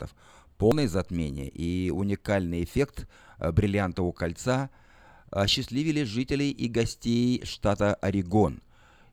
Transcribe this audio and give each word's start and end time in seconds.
вариантов. 0.00 0.14
Полное 0.56 0.88
затмение 0.88 1.48
и 1.48 1.90
уникальный 1.90 2.64
эффект 2.64 3.08
э, 3.38 3.50
бриллиантового 3.50 4.12
кольца 4.12 4.70
осчастливили 5.30 6.02
жителей 6.02 6.50
и 6.50 6.68
гостей 6.68 7.42
штата 7.44 7.94
Орегон. 7.94 8.60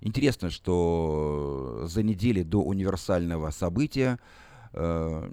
Интересно, 0.02 0.50
что 0.50 1.86
за 1.86 2.04
неделю 2.04 2.44
до 2.44 2.62
универсального 2.62 3.52
события 3.52 4.20
э, 4.74 5.32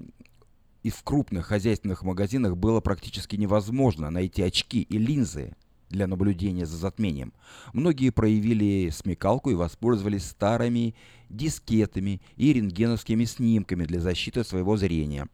и 0.82 0.90
в 0.90 1.02
крупных 1.02 1.46
хозяйственных 1.46 2.02
магазинах 2.02 2.56
было 2.56 2.80
практически 2.80 3.36
невозможно 3.36 4.10
найти 4.10 4.42
очки 4.42 4.82
и 4.82 4.98
линзы 4.98 5.56
для 5.90 6.06
наблюдения 6.06 6.66
за 6.66 6.76
затмением. 6.76 7.32
Многие 7.72 8.10
проявили 8.10 8.90
смекалку 8.90 9.50
и 9.50 9.54
воспользовались 9.54 10.26
старыми 10.26 10.94
дискетами 11.28 12.20
и 12.36 12.52
рентгеновскими 12.52 13.24
снимками 13.24 13.84
для 13.84 14.00
защиты 14.00 14.44
своего 14.44 14.76
зрения. 14.76 15.28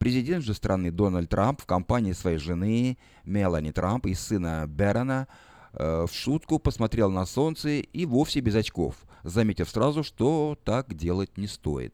Президент 0.00 0.42
же 0.42 0.54
страны 0.54 0.90
Дональд 0.90 1.28
Трамп 1.28 1.60
в 1.60 1.66
компании 1.66 2.12
своей 2.12 2.38
жены 2.38 2.96
Мелани 3.26 3.70
Трамп 3.70 4.06
и 4.06 4.14
сына 4.14 4.64
Берона 4.66 5.28
э, 5.74 6.06
в 6.08 6.14
шутку 6.14 6.58
посмотрел 6.58 7.10
на 7.10 7.26
солнце 7.26 7.80
и 7.80 8.06
вовсе 8.06 8.40
без 8.40 8.54
очков, 8.54 8.94
заметив 9.24 9.68
сразу, 9.68 10.02
что 10.02 10.58
так 10.64 10.94
делать 10.94 11.36
не 11.36 11.46
стоит. 11.46 11.92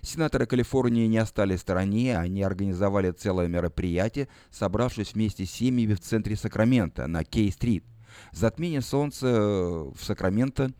Сенаторы 0.00 0.46
Калифорнии 0.46 1.06
не 1.06 1.18
остались 1.18 1.60
в 1.60 1.62
стороне, 1.62 2.18
они 2.18 2.42
организовали 2.42 3.12
целое 3.12 3.46
мероприятие, 3.46 4.26
собравшись 4.50 5.14
вместе 5.14 5.46
с 5.46 5.52
семьями 5.52 5.94
в 5.94 6.00
центре 6.00 6.34
Сакрамента 6.34 7.06
на 7.06 7.22
Кей-стрит. 7.22 7.84
Затмение 8.32 8.80
солнца 8.80 9.28
в 9.28 9.98
Сакраменто 10.00 10.72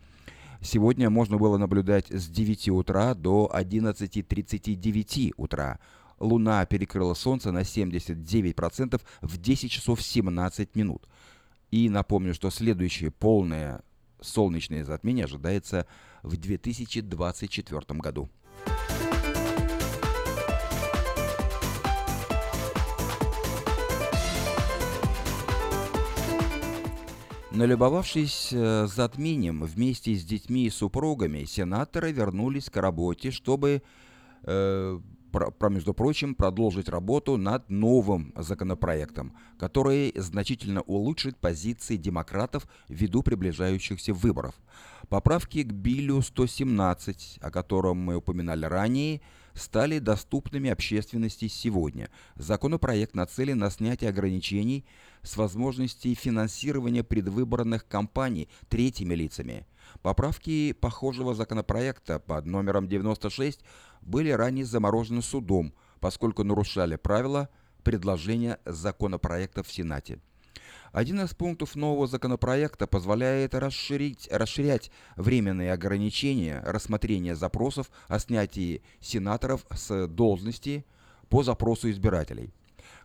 сегодня 0.59 1.09
можно 1.09 1.37
было 1.37 1.57
наблюдать 1.57 2.11
с 2.11 2.27
9 2.27 2.67
утра 2.69 3.13
до 3.13 3.49
11.39 3.55 5.33
утра. 5.37 5.79
Луна 6.19 6.65
перекрыла 6.65 7.13
Солнце 7.13 7.51
на 7.51 7.59
79% 7.61 9.01
в 9.21 9.37
10 9.37 9.71
часов 9.71 10.01
17 10.01 10.75
минут. 10.75 11.07
И 11.71 11.89
напомню, 11.89 12.33
что 12.33 12.49
следующее 12.49 13.11
полное 13.11 13.81
солнечное 14.21 14.83
затмение 14.83 15.25
ожидается 15.25 15.85
в 16.23 16.37
2024 16.37 17.99
году. 17.99 18.29
Налюбовавшись 27.57 28.49
э, 28.51 28.85
затмением 28.85 29.63
вместе 29.63 30.13
с 30.13 30.23
детьми 30.23 30.67
и 30.67 30.69
супругами, 30.69 31.45
сенаторы 31.45 32.11
вернулись 32.11 32.69
к 32.69 32.77
работе, 32.77 33.31
чтобы, 33.31 33.81
э, 34.43 34.99
про, 35.31 35.69
между 35.69 35.93
прочим, 35.93 36.35
продолжить 36.35 36.89
работу 36.89 37.37
над 37.37 37.69
новым 37.69 38.33
законопроектом, 38.35 39.35
который 39.59 40.13
значительно 40.15 40.81
улучшит 40.81 41.37
позиции 41.37 41.97
демократов 41.97 42.67
ввиду 42.87 43.23
приближающихся 43.23 44.13
выборов. 44.13 44.55
Поправки 45.09 45.63
к 45.63 45.71
Биллю 45.71 46.21
117, 46.21 47.39
о 47.41 47.51
котором 47.51 47.97
мы 47.97 48.15
упоминали 48.15 48.65
ранее, 48.65 49.21
стали 49.57 49.99
доступными 49.99 50.69
общественности 50.69 51.47
сегодня. 51.47 52.09
Законопроект 52.35 53.15
нацелен 53.15 53.57
на 53.57 53.69
снятие 53.69 54.09
ограничений 54.09 54.85
с 55.23 55.35
возможностью 55.37 56.15
финансирования 56.15 57.03
предвыборных 57.03 57.87
кампаний 57.87 58.49
третьими 58.69 59.15
лицами. 59.15 59.65
Поправки 60.01 60.73
похожего 60.73 61.33
законопроекта 61.33 62.19
под 62.19 62.45
номером 62.45 62.87
96 62.87 63.61
были 64.01 64.29
ранее 64.29 64.65
заморожены 64.65 65.21
судом, 65.21 65.73
поскольку 65.99 66.43
нарушали 66.43 66.95
правила 66.95 67.49
предложения 67.83 68.59
законопроекта 68.65 69.63
в 69.63 69.71
Сенате. 69.71 70.19
Один 70.91 71.21
из 71.21 71.33
пунктов 71.33 71.75
нового 71.75 72.07
законопроекта 72.07 72.87
позволяет 72.87 73.53
расширить, 73.53 74.27
расширять 74.31 74.91
временные 75.15 75.73
ограничения 75.73 76.63
рассмотрения 76.65 77.35
запросов 77.35 77.89
о 78.07 78.19
снятии 78.19 78.81
сенаторов 78.99 79.65
с 79.71 80.07
должности 80.07 80.85
по 81.29 81.43
запросу 81.43 81.89
избирателей. 81.91 82.51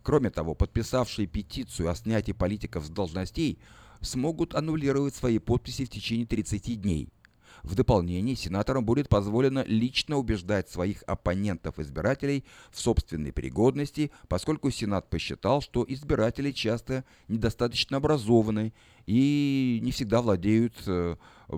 Кроме 0.03 0.31
того, 0.31 0.55
подписавшие 0.55 1.27
петицию 1.27 1.91
о 1.91 1.95
снятии 1.95 2.33
политиков 2.33 2.85
с 2.85 2.91
должностей 2.91 3.59
смогут 4.01 4.55
аннулировать 4.55 5.15
свои 5.15 5.39
подписи 5.39 5.85
в 5.85 5.91
течение 5.91 6.27
30 6.27 6.81
дней– 6.81 7.09
в 7.63 7.75
дополнение, 7.75 8.37
сенаторам 8.37 8.85
будет 8.85 9.09
позволено 9.09 9.65
лично 9.67 10.17
убеждать 10.17 10.69
своих 10.69 11.03
оппонентов-избирателей 11.07 12.45
в 12.71 12.81
собственной 12.81 13.33
пригодности, 13.33 14.11
поскольку 14.29 14.71
Сенат 14.71 15.09
посчитал, 15.09 15.61
что 15.61 15.85
избиратели 15.87 16.51
часто 16.51 17.05
недостаточно 17.29 17.99
образованы 17.99 18.73
и 19.07 19.81
не 19.83 19.93
всегда 19.93 20.23
владеют 20.23 20.75
э, 20.87 21.17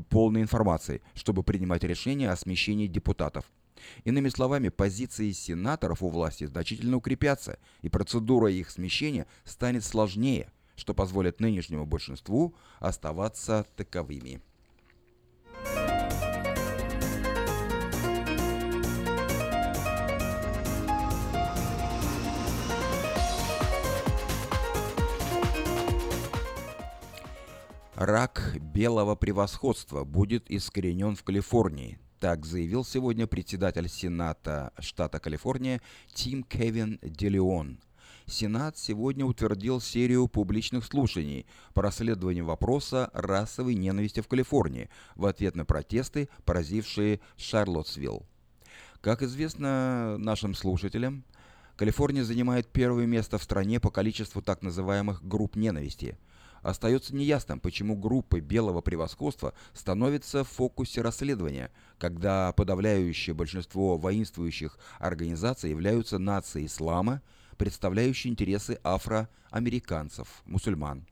полной 0.09 0.43
информацией, 0.43 1.01
чтобы 1.15 1.43
принимать 1.43 1.85
решения 1.85 2.31
о 2.31 2.37
смещении 2.37 2.87
депутатов. 2.87 3.45
Иными 4.05 4.29
словами, 4.29 4.69
позиции 4.69 5.33
сенаторов 5.33 6.03
у 6.03 6.09
власти 6.09 6.45
значительно 6.45 6.97
укрепятся, 6.97 7.59
и 7.83 7.89
процедура 7.89 8.51
их 8.51 8.71
смещения 8.71 9.27
станет 9.45 9.85
сложнее, 9.85 10.51
что 10.77 10.95
позволит 10.95 11.41
нынешнему 11.41 11.87
большинству 11.87 12.55
оставаться 12.81 13.67
таковыми. 13.77 14.41
Рак 27.97 28.57
белого 28.61 29.15
превосходства 29.15 30.03
будет 30.03 30.51
искоренен 30.51 31.15
в 31.15 31.23
Калифорнии. 31.23 32.01
Так 32.19 32.45
заявил 32.45 32.85
сегодня 32.85 33.29
председатель 33.29 33.89
Сената 33.89 34.73
штата 34.81 35.21
Калифорния 35.21 35.81
Тим 36.13 36.43
Кевин 36.43 36.99
Делеон. 37.03 37.79
Сенат 38.27 38.77
сегодня 38.77 39.25
утвердил 39.25 39.81
серию 39.81 40.27
публичных 40.27 40.85
слушаний 40.85 41.47
по 41.73 41.83
расследованию 41.83 42.45
вопроса 42.45 43.11
расовой 43.15 43.77
ненависти 43.77 44.19
в 44.19 44.27
Калифорнии 44.27 44.91
в 45.15 45.25
ответ 45.25 45.55
на 45.55 45.65
протесты, 45.65 46.29
поразившие 46.45 47.21
Шарлоттсвилл. 47.37 48.27
Как 49.03 49.23
известно 49.23 50.19
нашим 50.19 50.57
слушателям, 50.57 51.23
Калифорния 51.77 52.25
занимает 52.25 52.67
первое 52.67 53.07
место 53.07 53.39
в 53.39 53.45
стране 53.45 53.79
по 53.79 53.93
количеству 53.93 54.43
так 54.43 54.63
называемых 54.63 55.25
групп 55.25 55.55
ненависти– 55.55 56.19
Остается 56.65 57.15
неясным, 57.15 57.61
почему 57.61 57.95
группы 57.95 58.41
белого 58.41 58.81
превосходства 58.81 59.53
становятся 59.75 60.45
в 60.45 60.49
фокусе 60.49 61.03
расследования, 61.03 61.71
когда 61.99 62.53
подавляющее 62.53 63.35
большинство 63.35 63.99
воинствующих 63.99 64.79
организаций 64.99 65.69
являются 65.69 66.17
нацией 66.19 66.65
ислама, 66.65 67.21
представляющей 67.59 68.31
интересы 68.31 68.81
афроамериканцев, 68.83 70.27
мусульман. 70.47 71.07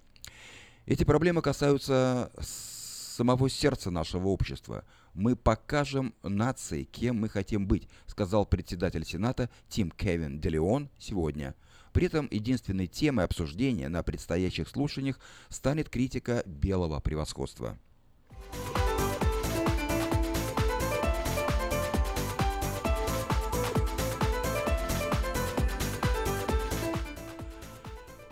Эти 0.86 1.04
проблемы 1.04 1.42
касаются 1.42 2.32
самого 2.40 3.50
сердца 3.50 3.90
нашего 3.90 4.28
общества. 4.28 4.86
Мы 5.12 5.36
покажем 5.36 6.14
нации, 6.22 6.84
кем 6.84 7.20
мы 7.20 7.28
хотим 7.28 7.66
быть, 7.66 7.90
сказал 8.06 8.46
председатель 8.46 9.04
Сената 9.04 9.50
Тим 9.69 9.90
Кевин 9.90 10.40
Делеон 10.40 10.88
сегодня– 10.98 11.54
при 11.92 12.06
этом 12.06 12.28
единственной 12.30 12.86
темой 12.86 13.25
обсуждения 13.25 13.88
на 13.88 14.03
предстоящих 14.03 14.69
слушаниях 14.69 15.20
станет 15.48 15.88
критика 15.88 16.42
белого 16.47 17.00
превосходства. 17.00 17.78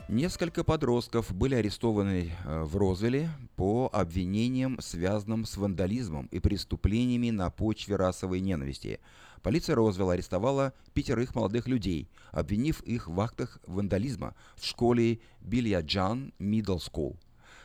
Несколько 0.08 0.64
подростков 0.64 1.32
были 1.32 1.54
арестованы 1.54 2.32
э, 2.44 2.62
в 2.64 2.76
Розвилле 2.76 3.30
по 3.54 3.88
обвинениям, 3.92 4.76
связанным 4.80 5.46
с 5.46 5.56
вандализмом 5.56 6.26
и 6.32 6.40
преступлениями 6.40 7.30
на 7.30 7.48
почве 7.50 7.94
расовой 7.94 8.40
ненависти– 8.40 8.98
Полиция 9.42 9.74
Розвилла 9.74 10.12
арестовала 10.12 10.74
пятерых 10.92 11.34
молодых 11.34 11.66
людей, 11.66 12.10
обвинив 12.30 12.82
их 12.82 13.08
в 13.08 13.18
актах 13.20 13.58
вандализма 13.66 14.34
в 14.56 14.66
школе 14.66 15.20
Бильяджан 15.40 16.34
Middle 16.38 16.78
School. 16.78 17.16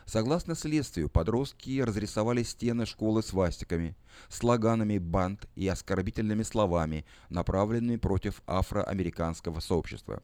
Согласно 0.05 0.55
следствию, 0.55 1.09
подростки 1.09 1.81
разрисовали 1.81 2.43
стены 2.43 2.85
школы 2.85 3.23
свастиками, 3.23 3.95
слоганами 4.29 4.99
банд 4.99 5.49
и 5.55 5.67
оскорбительными 5.67 6.43
словами, 6.43 7.05
направленными 7.29 7.97
против 7.97 8.41
афроамериканского 8.45 9.59
сообщества. 9.59 10.21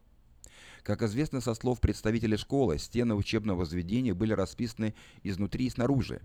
Как 0.83 1.01
известно 1.01 1.42
со 1.42 1.53
слов 1.53 1.81
представителей 1.81 2.38
школы, 2.38 2.77
стены 2.77 3.15
учебного 3.15 3.65
заведения 3.65 4.13
были 4.13 4.33
расписаны 4.33 4.94
изнутри 5.24 5.65
и 5.65 5.69
снаружи. 5.69 6.21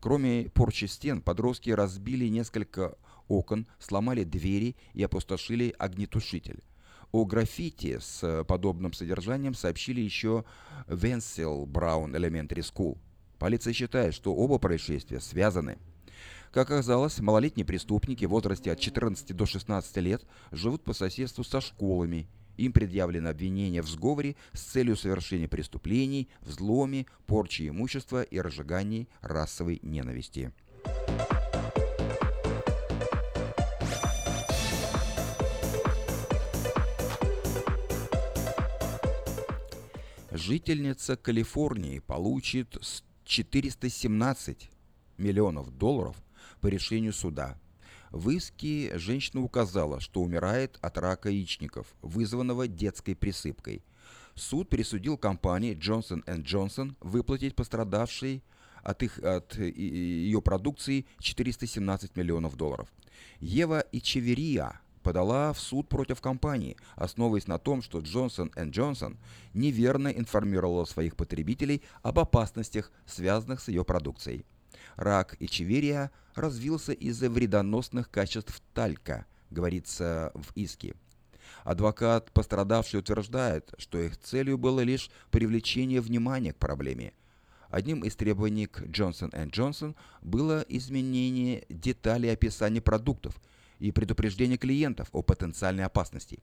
Кроме 0.00 0.48
порчи 0.54 0.86
стен, 0.86 1.20
подростки 1.20 1.70
разбили 1.70 2.26
несколько 2.28 2.96
окон, 3.30 3.66
сломали 3.78 4.24
двери 4.24 4.76
и 4.92 5.02
опустошили 5.02 5.74
огнетушитель. 5.78 6.62
О 7.12 7.24
граффити 7.24 7.98
с 8.00 8.44
подобным 8.44 8.92
содержанием 8.92 9.54
сообщили 9.54 10.00
еще 10.00 10.44
Венсел 10.86 11.64
Браун 11.66 12.14
Elementary 12.14 12.60
School. 12.60 12.98
Полиция 13.38 13.72
считает, 13.72 14.14
что 14.14 14.34
оба 14.34 14.58
происшествия 14.58 15.20
связаны. 15.20 15.78
Как 16.52 16.70
оказалось, 16.70 17.20
малолетние 17.20 17.64
преступники 17.64 18.24
в 18.24 18.30
возрасте 18.30 18.72
от 18.72 18.80
14 18.80 19.34
до 19.34 19.46
16 19.46 19.96
лет 19.98 20.22
живут 20.50 20.82
по 20.82 20.92
соседству 20.92 21.44
со 21.44 21.60
школами. 21.60 22.28
Им 22.56 22.72
предъявлено 22.72 23.30
обвинение 23.30 23.82
в 23.82 23.88
сговоре 23.88 24.36
с 24.52 24.60
целью 24.60 24.96
совершения 24.96 25.48
преступлений, 25.48 26.28
взломе, 26.42 27.06
порчи 27.26 27.68
имущества 27.68 28.22
и 28.22 28.40
разжигании 28.40 29.08
расовой 29.22 29.78
ненависти. 29.82 30.52
Жительница 40.50 41.16
Калифорнии 41.16 42.00
получит 42.00 42.76
417 43.24 44.68
миллионов 45.16 45.70
долларов 45.78 46.16
по 46.60 46.66
решению 46.66 47.12
суда. 47.12 47.56
В 48.10 48.30
иске 48.30 48.98
женщина 48.98 49.44
указала, 49.44 50.00
что 50.00 50.20
умирает 50.20 50.76
от 50.82 50.98
рака 50.98 51.28
яичников, 51.30 51.86
вызванного 52.02 52.66
детской 52.66 53.14
присыпкой. 53.14 53.84
Суд 54.34 54.68
присудил 54.68 55.16
компании 55.16 55.76
Johnson 55.76 56.24
Johnson 56.42 56.96
выплатить 56.98 57.54
пострадавшей 57.54 58.42
от, 58.82 59.04
их, 59.04 59.20
от 59.20 59.54
ее 59.56 60.42
продукции 60.42 61.06
417 61.20 62.16
миллионов 62.16 62.56
долларов. 62.56 62.92
Ева 63.38 63.84
Ичеверия 63.92 64.80
подала 65.02 65.52
в 65.52 65.60
суд 65.60 65.88
против 65.88 66.20
компании, 66.20 66.76
основываясь 66.96 67.46
на 67.46 67.58
том, 67.58 67.82
что 67.82 68.00
Johnson 68.00 68.52
Johnson 68.70 69.16
неверно 69.54 70.08
информировала 70.08 70.84
своих 70.84 71.16
потребителей 71.16 71.82
об 72.02 72.18
опасностях, 72.18 72.90
связанных 73.06 73.60
с 73.60 73.68
ее 73.68 73.84
продукцией. 73.84 74.44
Рак 74.96 75.36
Ичеверия 75.40 76.10
развился 76.34 76.92
из-за 76.92 77.30
вредоносных 77.30 78.10
качеств 78.10 78.62
талька, 78.74 79.26
говорится 79.50 80.32
в 80.34 80.52
иске. 80.54 80.94
Адвокат 81.64 82.30
пострадавший 82.32 83.00
утверждает, 83.00 83.74
что 83.78 83.98
их 83.98 84.18
целью 84.18 84.56
было 84.58 84.80
лишь 84.80 85.10
привлечение 85.30 86.00
внимания 86.00 86.52
к 86.52 86.58
проблеме. 86.58 87.12
Одним 87.68 88.00
из 88.00 88.16
требований 88.16 88.66
к 88.66 88.82
Johnson 88.82 89.30
Johnson 89.50 89.94
было 90.22 90.64
изменение 90.68 91.64
деталей 91.68 92.32
описания 92.32 92.80
продуктов 92.80 93.40
и 93.80 93.90
предупреждение 93.90 94.56
клиентов 94.58 95.08
о 95.12 95.22
потенциальной 95.22 95.84
опасности. 95.84 96.38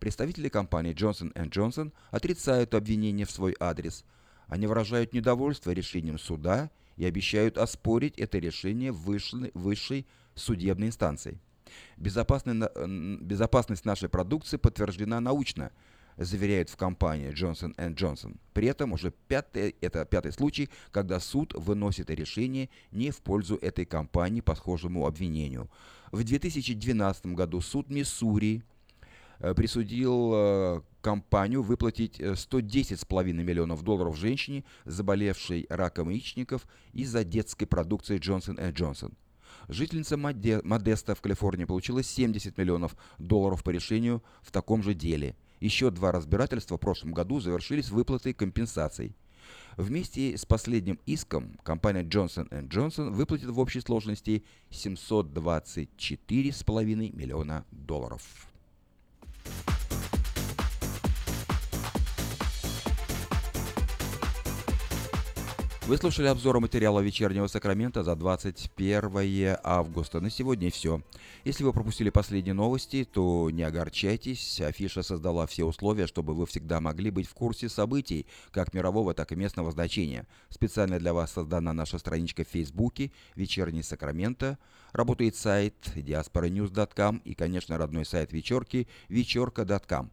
Представители 0.00 0.48
компании 0.48 0.92
Johnson 0.94 1.32
Johnson 1.50 1.92
отрицают 2.10 2.74
обвинения 2.74 3.24
в 3.24 3.30
свой 3.30 3.54
адрес. 3.60 4.04
Они 4.48 4.66
выражают 4.66 5.12
недовольство 5.12 5.70
решением 5.70 6.18
суда 6.18 6.70
и 6.96 7.04
обещают 7.04 7.56
оспорить 7.56 8.18
это 8.18 8.38
решение 8.38 8.90
высшей, 8.90 9.52
высшей 9.54 10.06
судебной 10.34 10.88
инстанции. 10.88 11.38
Безопасность 11.96 13.84
нашей 13.84 14.08
продукции 14.08 14.56
подтверждена 14.56 15.20
научно– 15.20 15.70
заверяют 16.24 16.68
в 16.68 16.76
компании 16.76 17.32
Johnson 17.32 17.74
Johnson. 17.94 18.36
При 18.52 18.68
этом 18.68 18.92
уже 18.92 19.12
пятый, 19.28 19.74
это 19.80 20.04
пятый 20.04 20.32
случай, 20.32 20.68
когда 20.92 21.18
суд 21.18 21.54
выносит 21.54 22.10
решение 22.10 22.68
не 22.92 23.10
в 23.10 23.20
пользу 23.20 23.56
этой 23.56 23.86
компании 23.86 24.42
по 24.42 24.54
схожему 24.54 25.06
обвинению. 25.06 25.70
В 26.12 26.22
2012 26.22 27.26
году 27.26 27.60
суд 27.62 27.88
Миссури 27.88 28.62
э, 29.38 29.54
присудил 29.54 30.32
э, 30.34 30.80
компанию 31.00 31.62
выплатить 31.62 32.20
110,5 32.20 33.30
э, 33.30 33.32
миллионов 33.32 33.82
долларов 33.82 34.18
женщине, 34.18 34.64
заболевшей 34.84 35.66
раком 35.70 36.10
яичников 36.10 36.66
из-за 36.92 37.24
детской 37.24 37.64
продукции 37.64 38.18
Johnson 38.18 38.72
Johnson. 38.74 39.14
Жительница 39.68 40.16
Модеста 40.16 41.14
в 41.14 41.20
Калифорнии 41.22 41.64
получила 41.64 42.02
70 42.02 42.58
миллионов 42.58 42.94
долларов 43.18 43.62
по 43.62 43.70
решению 43.70 44.22
в 44.42 44.50
таком 44.50 44.82
же 44.82 44.92
деле– 44.92 45.34
еще 45.60 45.90
два 45.90 46.12
разбирательства 46.12 46.76
в 46.76 46.80
прошлом 46.80 47.12
году 47.12 47.40
завершились 47.40 47.90
выплатой 47.90 48.32
компенсаций. 48.32 49.16
Вместе 49.76 50.36
с 50.36 50.44
последним 50.44 50.98
иском 51.06 51.56
компания 51.62 52.02
Johnson 52.02 52.48
Johnson 52.68 53.10
выплатит 53.10 53.50
в 53.50 53.58
общей 53.58 53.80
сложности 53.80 54.44
724,5 54.70 57.16
миллиона 57.16 57.64
долларов. 57.70 58.49
Вы 65.90 65.96
слушали 65.96 66.28
обзор 66.28 66.60
материала 66.60 67.00
«Вечернего 67.00 67.48
Сакрамента» 67.48 68.04
за 68.04 68.14
21 68.14 69.56
августа. 69.64 70.20
На 70.20 70.30
сегодня 70.30 70.70
все. 70.70 71.02
Если 71.42 71.64
вы 71.64 71.72
пропустили 71.72 72.10
последние 72.10 72.54
новости, 72.54 73.02
то 73.02 73.50
не 73.50 73.64
огорчайтесь. 73.64 74.60
Афиша 74.60 75.02
создала 75.02 75.48
все 75.48 75.64
условия, 75.64 76.06
чтобы 76.06 76.32
вы 76.34 76.46
всегда 76.46 76.80
могли 76.80 77.10
быть 77.10 77.26
в 77.26 77.34
курсе 77.34 77.68
событий, 77.68 78.26
как 78.52 78.72
мирового, 78.72 79.14
так 79.14 79.32
и 79.32 79.34
местного 79.34 79.72
значения. 79.72 80.28
Специально 80.48 81.00
для 81.00 81.12
вас 81.12 81.32
создана 81.32 81.72
наша 81.72 81.98
страничка 81.98 82.44
в 82.44 82.48
Фейсбуке 82.50 83.10
«Вечерний 83.34 83.82
Сакраменто». 83.82 84.58
Работает 84.92 85.34
сайт 85.34 85.74
diasporanews.com 85.96 87.16
и, 87.24 87.34
конечно, 87.34 87.78
родной 87.78 88.04
сайт 88.04 88.32
вечерки 88.32 88.86
вечерка.com. 89.08 90.12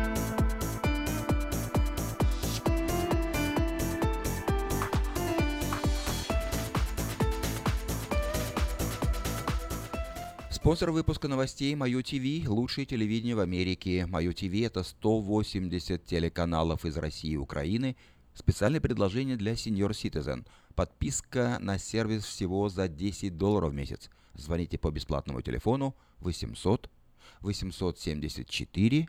Спонсор 10.61 10.91
выпуска 10.91 11.27
новостей 11.27 11.73
Мое 11.73 12.03
ТВ– 12.03 12.47
лучшее 12.47 12.85
телевидение 12.85 13.35
в 13.35 13.39
Америке. 13.39 14.05
Мое 14.05 14.31
ТВ– 14.31 14.53
это 14.63 14.83
180 14.83 16.05
телеканалов 16.05 16.85
из 16.85 16.97
России 16.97 17.31
и 17.31 17.35
Украины. 17.35 17.95
Специальное 18.35 18.79
предложение 18.79 19.37
для 19.37 19.53
Senior 19.53 19.89
Citizen. 19.89 20.45
Подписка 20.75 21.57
на 21.59 21.79
сервис 21.79 22.25
всего 22.25 22.69
за 22.69 22.87
10 22.87 23.37
долларов 23.37 23.71
в 23.71 23.73
месяц. 23.73 24.11
Звоните 24.35 24.77
по 24.77 24.91
бесплатному 24.91 25.41
телефону 25.41 25.95
800 26.19 26.91
874 27.39 29.07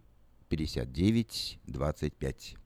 59 0.49 1.59
25. 1.67 2.57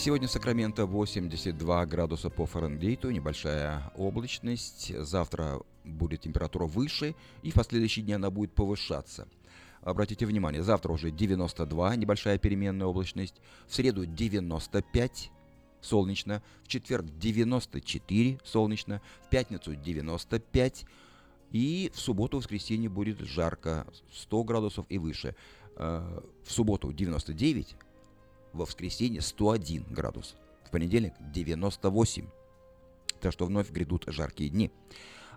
Сегодня 0.00 0.28
в 0.28 0.30
Сакраменто 0.30 0.86
82 0.86 1.86
градуса 1.86 2.30
по 2.30 2.46
Фаренгейту, 2.46 3.10
небольшая 3.10 3.90
облачность. 3.96 4.96
Завтра 4.96 5.60
будет 5.84 6.20
температура 6.20 6.66
выше, 6.66 7.16
и 7.42 7.50
в 7.50 7.54
последующие 7.54 8.04
дни 8.04 8.12
она 8.12 8.30
будет 8.30 8.52
повышаться. 8.52 9.26
Обратите 9.82 10.24
внимание, 10.24 10.62
завтра 10.62 10.92
уже 10.92 11.10
92, 11.10 11.96
небольшая 11.96 12.38
переменная 12.38 12.86
облачность. 12.86 13.34
В 13.66 13.74
среду 13.74 14.06
95, 14.06 15.32
солнечно. 15.80 16.44
В 16.62 16.68
четверг 16.68 17.04
94, 17.18 18.38
солнечно. 18.44 19.02
В 19.26 19.30
пятницу 19.30 19.74
95. 19.74 20.86
И 21.50 21.90
в 21.92 21.98
субботу-воскресенье 21.98 22.88
будет 22.88 23.18
жарко, 23.18 23.84
100 24.12 24.44
градусов 24.44 24.86
и 24.88 24.98
выше. 24.98 25.34
Э, 25.74 26.20
в 26.44 26.52
субботу 26.52 26.92
99, 26.92 27.74
во 28.58 28.64
воскресенье 28.64 29.22
101 29.22 29.86
градус, 29.90 30.34
в 30.64 30.70
понедельник 30.70 31.14
98. 31.20 32.26
Так 33.20 33.32
что 33.32 33.46
вновь 33.46 33.70
грядут 33.70 34.04
жаркие 34.08 34.50
дни. 34.50 34.70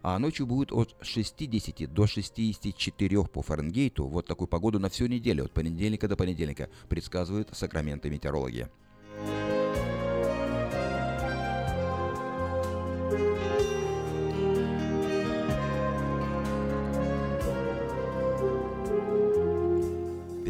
А 0.04 0.18
ночью 0.18 0.48
будет 0.48 0.72
от 0.72 0.96
60 1.02 1.94
до 1.94 2.08
64 2.08 3.24
по 3.26 3.42
Фаренгейту. 3.42 4.08
Вот 4.08 4.26
такую 4.26 4.48
погоду 4.48 4.80
на 4.80 4.90
всю 4.90 5.06
неделю, 5.06 5.46
от 5.46 5.52
понедельника 5.52 6.08
до 6.08 6.16
понедельника, 6.16 6.70
предсказывают 6.90 7.50
Сакраменты 7.54 8.10
метеорологи. 8.10 8.68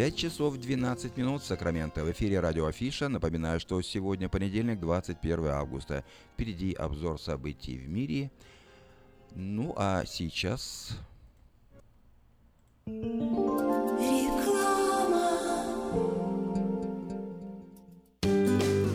5 0.02 0.16
часов 0.16 0.58
12 0.58 1.16
минут 1.16 1.44
Сакраменто. 1.44 2.04
В 2.04 2.12
эфире 2.12 2.40
радио 2.40 2.66
Афиша. 2.66 3.08
Напоминаю, 3.08 3.60
что 3.60 3.80
сегодня 3.84 4.30
понедельник, 4.30 4.80
21 4.80 5.46
августа. 5.50 6.04
Впереди 6.34 6.74
обзор 6.74 7.22
событий 7.22 7.78
в 7.78 7.88
мире. 7.88 8.32
Ну 9.36 9.76
а 9.78 10.04
сейчас... 10.08 10.98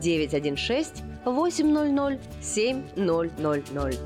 916 0.00 1.02
800 1.24 2.20
7000. 2.40 3.98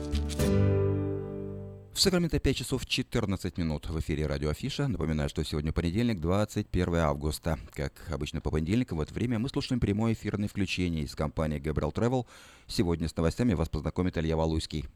В 1.92 2.00
Сакраменто 2.00 2.40
5 2.40 2.56
часов 2.56 2.86
14 2.86 3.58
минут 3.58 3.90
в 3.90 4.00
эфире 4.00 4.26
радио 4.26 4.48
Афиша. 4.48 4.88
Напоминаю, 4.88 5.28
что 5.28 5.44
сегодня 5.44 5.74
понедельник, 5.74 6.20
21 6.20 6.94
августа. 6.96 7.58
Как 7.74 7.92
обычно 8.10 8.40
по 8.40 8.50
понедельникам 8.50 8.96
в 8.96 9.02
это 9.02 9.12
время 9.12 9.38
мы 9.38 9.50
слушаем 9.50 9.78
прямое 9.78 10.14
эфирное 10.14 10.48
включение 10.48 11.04
из 11.04 11.14
компании 11.14 11.60
Gabriel 11.60 11.92
Travel. 11.92 12.24
Сегодня 12.66 13.08
с 13.08 13.16
новостями 13.16 13.52
вас 13.52 13.68
познакомит 13.68 14.16
Илья 14.16 14.36
Валуйский. 14.36 14.86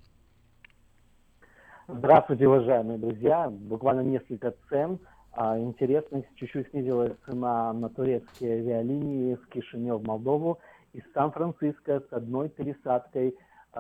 Здравствуйте, 1.87 2.49
уважаемые 2.49 2.99
друзья. 2.99 3.50
Буквально 3.50 4.00
несколько 4.00 4.55
цен. 4.71 4.99
А, 5.38 5.59
интересно, 5.59 6.25
чуть-чуть 6.37 6.71
снизилась 6.71 7.12
цена 7.26 7.71
на 7.75 7.90
турецкие 7.90 8.55
авиалинии 8.55 9.35
с 9.35 9.47
Кишинев 9.49 10.00
в 10.00 10.07
Молдову 10.07 10.61
из 10.95 11.02
Сан-Франциско 11.12 12.00
с 12.00 12.11
одной 12.11 12.49
пересадкой 12.49 13.37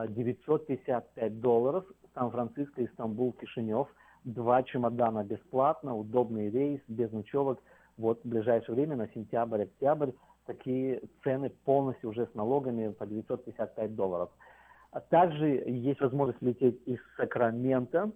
955 0.06 1.04
а, 1.16 1.30
долларов, 1.30 1.86
Сан-Франциско, 2.12 2.84
Истамбул, 2.84 3.32
Кишинев. 3.32 3.88
Два 4.24 4.64
чемодана 4.64 5.24
бесплатно, 5.24 5.96
удобный 5.96 6.50
рейс, 6.50 6.82
без 6.88 7.10
ночевок. 7.10 7.62
Вот 7.96 8.20
в 8.22 8.28
ближайшее 8.28 8.74
время, 8.74 8.96
на 8.96 9.08
сентябрь, 9.08 9.62
октябрь, 9.62 10.10
такие 10.44 11.00
цены 11.24 11.48
полностью 11.64 12.10
уже 12.10 12.26
с 12.26 12.34
налогами 12.34 12.88
по 12.88 13.06
955 13.06 13.94
долларов. 13.94 14.28
А 14.90 15.00
также 15.00 15.46
есть 15.66 16.02
возможность 16.02 16.42
лететь 16.42 16.82
из 16.84 16.98
Сакрамента. 17.16 18.10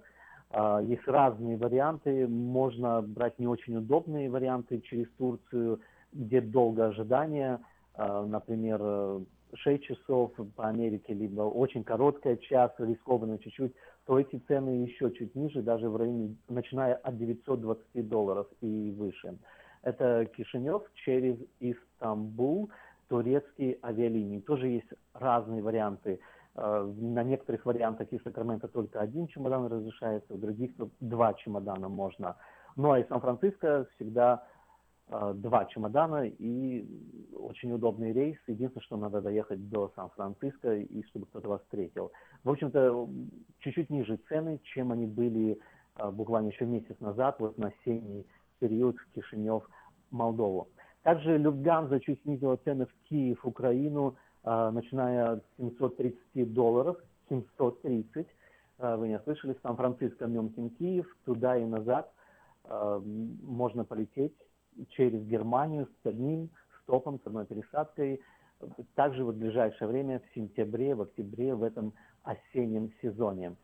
А, 0.50 0.80
есть 0.80 1.06
разные 1.06 1.56
варианты. 1.56 2.26
Можно 2.26 3.02
брать 3.02 3.38
не 3.38 3.46
очень 3.46 3.76
удобные 3.76 4.30
варианты 4.30 4.80
через 4.80 5.08
Турцию, 5.18 5.80
где 6.12 6.40
долго 6.40 6.86
ожидание. 6.86 7.60
А, 7.94 8.24
например, 8.26 9.22
6 9.54 9.82
часов 9.82 10.32
по 10.56 10.68
Америке, 10.68 11.14
либо 11.14 11.42
очень 11.42 11.84
короткая 11.84 12.36
час, 12.36 12.72
рискованно 12.78 13.38
чуть-чуть, 13.38 13.74
то 14.06 14.18
эти 14.18 14.36
цены 14.48 14.84
еще 14.84 15.10
чуть 15.12 15.34
ниже, 15.34 15.62
даже 15.62 15.88
в 15.88 15.96
районе, 15.96 16.36
начиная 16.48 16.94
от 16.94 17.16
920 17.18 18.08
долларов 18.08 18.46
и 18.60 18.90
выше. 18.90 19.36
Это 19.82 20.26
Кишинев 20.36 20.82
через 20.94 21.36
Истамбул, 21.60 22.70
турецкие 23.08 23.78
авиалинии. 23.82 24.40
Тоже 24.40 24.68
есть 24.68 24.88
разные 25.14 25.62
варианты. 25.62 26.20
Э, 26.54 26.92
на 26.98 27.22
некоторых 27.22 27.66
вариантах 27.66 28.12
из 28.12 28.22
Сакрамента 28.22 28.68
только 28.68 29.00
один 29.00 29.26
чемодан 29.26 29.66
разрешается, 29.66 30.34
в 30.34 30.40
других 30.40 30.72
два 31.00 31.34
чемодана 31.34 31.88
можно. 31.88 32.36
Ну 32.76 32.92
а 32.92 33.00
из 33.00 33.08
Сан-Франциско 33.08 33.86
всегда 33.94 34.44
Э, 35.12 35.32
два 35.34 35.64
чемодана 35.64 36.26
и 36.26 36.86
очень 37.34 37.72
удобный 37.72 38.12
рейс. 38.12 38.38
Единственное, 38.46 38.84
что 38.84 38.96
надо 38.96 39.20
доехать 39.20 39.68
до 39.68 39.90
Сан-Франциско 39.96 40.76
и 40.76 41.02
чтобы 41.08 41.26
кто-то 41.26 41.48
вас 41.48 41.62
встретил. 41.62 42.12
В 42.44 42.50
общем-то, 42.50 43.08
чуть-чуть 43.58 43.90
ниже 43.90 44.18
цены, 44.28 44.60
чем 44.62 44.92
они 44.92 45.06
были 45.06 45.58
э, 45.96 46.10
буквально 46.12 46.48
еще 46.48 46.64
месяц 46.64 46.94
назад, 47.00 47.40
вот 47.40 47.58
на 47.58 47.68
осенний 47.68 48.24
период 48.60 48.96
в 48.98 49.12
Кишинев, 49.12 49.68
Молдову. 50.12 50.68
Также 51.02 51.38
Люфтганза 51.38 51.98
чуть 51.98 52.22
снизила 52.22 52.56
цены 52.58 52.86
в 52.86 53.08
Киев, 53.08 53.44
Украину, 53.44 54.16
начиная 54.44 55.36
с 55.36 55.42
730 55.58 56.52
долларов, 56.52 56.96
730. 57.28 58.26
Вы 58.78 59.08
не 59.08 59.18
слышали, 59.20 59.56
Сан-Франциско, 59.62 60.26
Мюнхен, 60.26 60.70
Киев, 60.70 61.06
туда 61.24 61.56
и 61.56 61.64
назад 61.64 62.10
можно 62.68 63.84
полететь 63.84 64.34
через 64.90 65.22
Германию 65.24 65.86
с 65.86 66.06
одним 66.06 66.50
стопом, 66.82 67.20
с 67.22 67.26
одной 67.26 67.46
пересадкой. 67.46 68.20
Также 68.94 69.24
в 69.24 69.32
ближайшее 69.34 69.88
время, 69.88 70.20
в 70.20 70.34
сентябре, 70.34 70.94
в 70.94 71.02
октябре, 71.02 71.54
в 71.54 71.62
этом 71.62 71.92
осеннем 72.22 72.92
сезоне. 73.00 73.56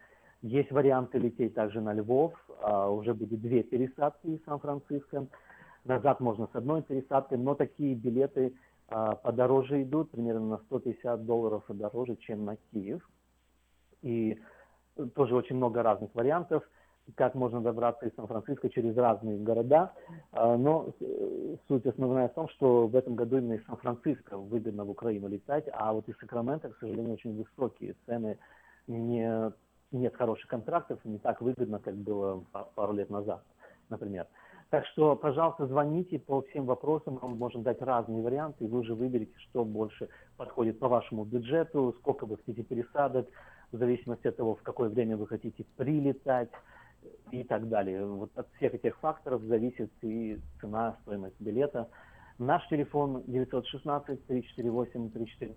Есть 0.42 0.70
варианты 0.70 1.18
лететь 1.18 1.54
также 1.54 1.80
на 1.80 1.92
Львов, 1.92 2.32
а 2.62 2.90
уже 2.90 3.14
будет 3.14 3.40
две 3.40 3.62
пересадки 3.62 4.26
из 4.28 4.44
Сан-Франциско. 4.44 5.26
Назад 5.84 6.20
можно 6.20 6.48
с 6.52 6.56
одной 6.56 6.82
пересадкой, 6.82 7.38
но 7.38 7.54
такие 7.54 7.94
билеты 7.94 8.52
а, 8.52 8.52
подороже 8.88 9.82
идут, 9.82 10.10
примерно 10.10 10.46
на 10.46 10.58
150 10.58 11.24
долларов 11.24 11.64
дороже, 11.68 12.16
чем 12.16 12.44
на 12.44 12.56
Киев. 12.56 13.08
И 14.02 14.40
тоже 15.14 15.34
очень 15.34 15.56
много 15.56 15.82
разных 15.82 16.14
вариантов 16.14 16.62
как 17.14 17.34
можно 17.34 17.60
добраться 17.60 18.06
из 18.06 18.14
Сан-Франциско 18.14 18.68
через 18.68 18.96
разные 18.96 19.38
города. 19.38 19.92
А, 20.32 20.56
но 20.56 20.92
э, 21.00 21.56
суть 21.68 21.86
основная 21.86 22.28
в 22.28 22.34
том, 22.34 22.48
что 22.48 22.88
в 22.88 22.96
этом 22.96 23.14
году 23.14 23.38
именно 23.38 23.54
из 23.54 23.64
Сан-Франциско 23.66 24.36
выгодно 24.36 24.84
в 24.84 24.90
Украину 24.90 25.28
летать, 25.28 25.66
а 25.72 25.92
вот 25.92 26.08
из 26.08 26.16
Сакрамента, 26.18 26.68
к 26.70 26.78
сожалению, 26.78 27.14
очень 27.14 27.36
высокие 27.36 27.94
цены, 28.06 28.38
не, 28.88 29.52
нет 29.92 30.16
хороших 30.16 30.48
контрактов, 30.48 30.98
не 31.04 31.18
так 31.18 31.40
выгодно, 31.40 31.78
как 31.78 31.94
было 31.94 32.44
пару 32.74 32.92
лет 32.92 33.08
назад, 33.08 33.42
например. 33.88 34.26
Так 34.70 34.84
что, 34.86 35.14
пожалуйста, 35.14 35.66
звоните 35.66 36.18
по 36.18 36.40
всем 36.42 36.66
вопросам, 36.66 37.20
мы 37.22 37.28
можем 37.28 37.62
дать 37.62 37.80
разные 37.80 38.20
варианты, 38.20 38.64
и 38.64 38.68
вы 38.68 38.80
уже 38.80 38.94
выберете, 38.94 39.32
что 39.38 39.64
больше 39.64 40.08
подходит 40.36 40.80
по 40.80 40.88
вашему 40.88 41.24
бюджету, 41.24 41.94
сколько 42.00 42.26
вы 42.26 42.36
хотите 42.36 42.64
пересадок, 42.64 43.28
в 43.70 43.78
зависимости 43.78 44.26
от 44.26 44.36
того, 44.36 44.56
в 44.56 44.62
какое 44.62 44.88
время 44.88 45.16
вы 45.16 45.28
хотите 45.28 45.64
прилетать 45.76 46.50
и 47.30 47.44
так 47.44 47.68
далее. 47.68 48.04
Вот 48.06 48.36
от 48.36 48.48
всех 48.56 48.74
этих 48.74 48.98
факторов 48.98 49.42
зависит 49.42 49.92
и 50.02 50.40
цена, 50.60 50.96
стоимость 51.02 51.40
билета. 51.40 51.88
Наш 52.38 52.66
телефон 52.68 53.22
916-348-34. 53.28 55.54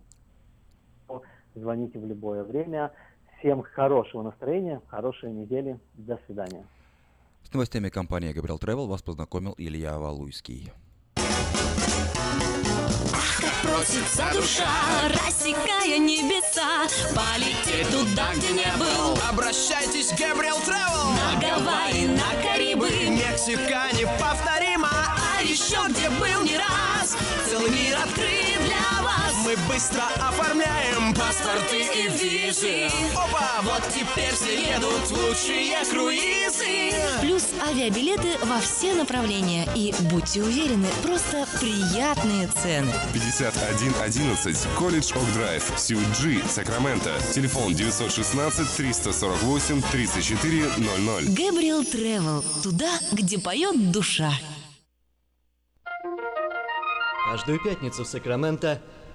Звоните 1.55 1.99
в 1.99 2.05
любое 2.05 2.43
время. 2.43 2.91
Всем 3.39 3.63
хорошего 3.63 4.21
настроения, 4.21 4.81
хорошей 4.87 5.31
недели. 5.31 5.79
До 5.95 6.19
свидания. 6.27 6.63
С 7.49 7.53
новостями 7.53 7.89
компании 7.89 8.31
Gabriel 8.31 8.59
Travel 8.59 8.85
вас 8.85 9.01
познакомил 9.01 9.55
Илья 9.57 9.97
Валуйский. 9.97 10.71
Ах, 13.11 13.41
как 13.41 13.53
просится 13.63 14.29
душа, 14.31 14.69
рассекая 15.09 15.97
небеса, 15.97 16.87
полететь 17.15 17.89
туда, 17.89 18.35
где 18.35 18.49
не 18.49 18.71
был. 18.77 19.17
Обращайтесь 19.27 20.11
Gabriel 20.11 20.63
Travel 20.63 21.15
На 21.15 21.41
Гавайи, 21.41 22.05
на 22.05 22.43
Карибы, 22.43 22.91
Мексика 23.09 23.87
неповторима 23.93 24.91
а 24.91 25.41
еще 25.41 25.77
где 25.89 26.07
был 26.07 26.43
не 26.43 26.55
раз. 26.55 27.17
Целый 27.49 27.71
мир 27.71 27.97
открыт 27.97 28.61
для 28.63 28.75
вас. 28.75 28.98
Мы 29.43 29.55
быстро 29.67 30.03
оформляем 30.15 31.13
паспорты 31.13 31.79
и 31.79 32.07
визы 32.09 32.89
Опа, 33.15 33.61
вот 33.63 33.83
теперь 33.93 34.33
все 34.33 34.71
едут 34.73 35.11
лучшие 35.11 35.85
круизы 35.85 36.89
Плюс 37.21 37.45
авиабилеты 37.69 38.37
во 38.43 38.59
все 38.59 38.93
направления. 38.93 39.67
И 39.75 39.93
будьте 40.11 40.41
уверены, 40.41 40.87
просто 41.03 41.45
приятные 41.59 42.47
цены. 42.47 42.91
5111 43.13 44.67
Колледж 44.77 45.11
Ок 45.13 45.33
Драйв, 45.33 45.71
Сьюджи, 45.77 46.41
Сакраменто. 46.47 47.13
Телефон 47.33 47.73
916 47.73 48.75
348 48.75 49.81
3400. 49.91 51.31
Гэбриэл 51.31 51.83
Тревел. 51.83 52.43
Туда, 52.63 52.91
где 53.11 53.37
поет 53.37 53.91
душа. 53.91 54.31
Каждую 57.29 57.61
пятницу 57.61 58.03
в 58.03 58.07
Сакраменто 58.07 58.81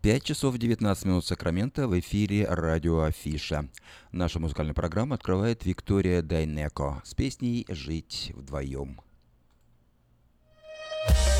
Пять 0.00 0.22
часов 0.22 0.56
19 0.56 1.06
минут 1.06 1.26
Сакрамента 1.26 1.88
в 1.88 1.98
эфире 1.98 2.46
радио 2.48 3.00
Афиша. 3.02 3.68
Наша 4.12 4.38
музыкальная 4.38 4.72
программа 4.72 5.16
открывает 5.16 5.66
Виктория 5.66 6.22
Дайнеко 6.22 7.02
с 7.04 7.14
песней 7.14 7.66
«Жить 7.68 8.30
вдвоем». 8.36 9.00
Однажды 11.08 11.37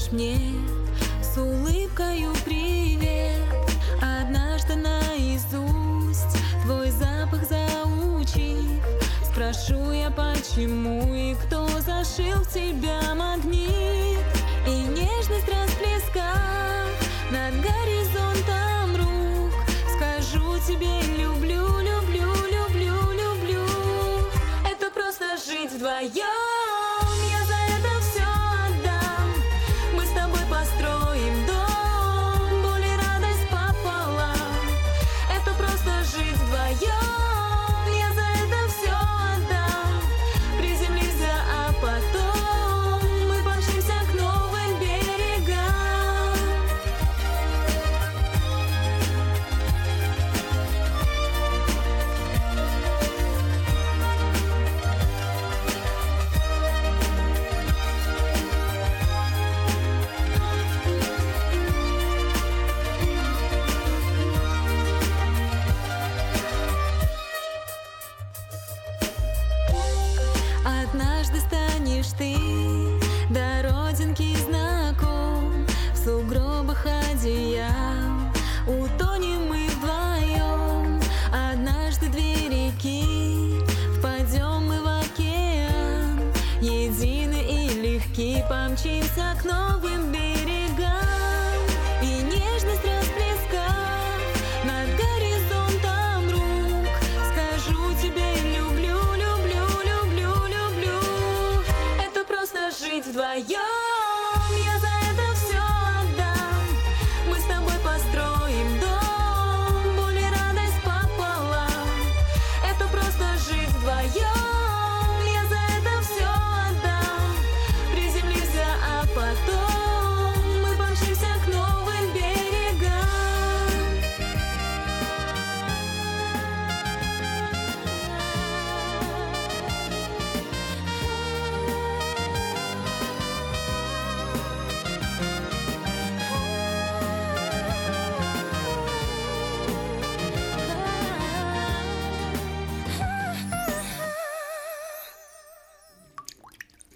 скажешь 0.00 0.12
мне 0.12 0.36
с 1.22 1.36
улыбкою 1.36 2.32
привет. 2.44 3.40
Однажды 4.00 4.76
наизусть 4.76 6.36
твой 6.64 6.90
запах 6.90 7.44
заучив 7.48 8.82
Спрошу 9.24 9.92
я 9.92 10.10
почему 10.10 11.14
и 11.14 11.34
кто 11.34 11.66
зашил 11.80 12.42
в 12.42 12.52
тебя 12.52 13.14
магнит. 13.14 14.20
И 14.66 14.70
нежность 14.70 15.48
расплескав 15.48 16.88
над 17.30 17.54
горизонтом 17.60 18.96
рук 18.96 19.52
Скажу 19.96 20.58
тебе 20.66 21.00
люблю, 21.16 21.66
люблю, 21.80 22.32
люблю, 22.50 23.12
люблю. 23.12 23.66
Это 24.64 24.90
просто 24.90 25.36
жить 25.46 25.72
вдвоем 25.72 26.49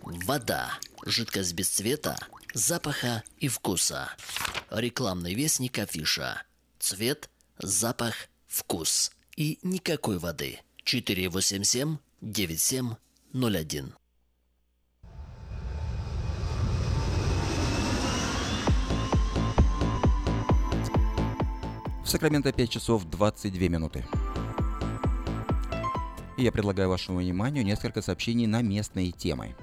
Вода. 0.05 0.79
Жидкость 1.07 1.55
без 1.55 1.71
цвета, 1.71 2.19
запаха 2.53 3.23
и 3.39 3.49
вкуса. 3.49 4.11
Рекламный 4.71 5.33
вестник 5.33 5.79
афиша. 5.79 6.43
Цвет, 6.79 7.31
запах, 7.59 8.15
вкус. 8.47 9.13
И 9.37 9.59
никакой 9.63 10.19
воды. 10.19 10.61
487 10.85 11.97
9701. 12.21 13.95
В 22.05 22.09
Сакраменто 22.09 22.53
5 22.53 22.71
часов 22.71 23.05
22 23.05 23.69
минуты. 23.69 24.05
И 26.37 26.43
я 26.43 26.53
предлагаю 26.53 26.91
вашему 26.91 27.21
вниманию 27.21 27.65
несколько 27.65 28.03
сообщений 28.03 28.47
на 28.47 28.61
местные 28.61 29.11
темы. 29.11 29.57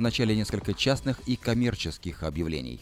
В 0.00 0.02
начале 0.02 0.34
несколько 0.34 0.72
частных 0.72 1.20
и 1.26 1.36
коммерческих 1.36 2.22
объявлений. 2.22 2.80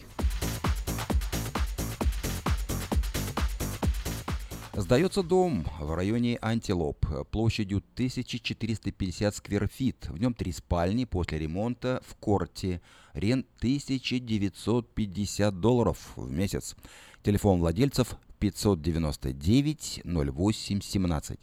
Сдается 4.73 5.21
дом 5.21 5.67
в 5.81 5.93
районе 5.93 6.39
Антилоп 6.41 7.05
площадью 7.29 7.83
1450 7.95 9.35
скверфит. 9.35 10.07
В 10.07 10.17
нем 10.17 10.33
три 10.33 10.53
спальни 10.53 11.03
после 11.03 11.39
ремонта 11.39 12.01
в 12.07 12.15
корте. 12.15 12.79
Рент 13.11 13.47
1950 13.57 15.59
долларов 15.59 16.13
в 16.15 16.31
месяц. 16.31 16.77
Телефон 17.21 17.59
владельцев 17.59 18.15
599 18.39 20.03
08 20.05 20.81
17. 20.81 21.39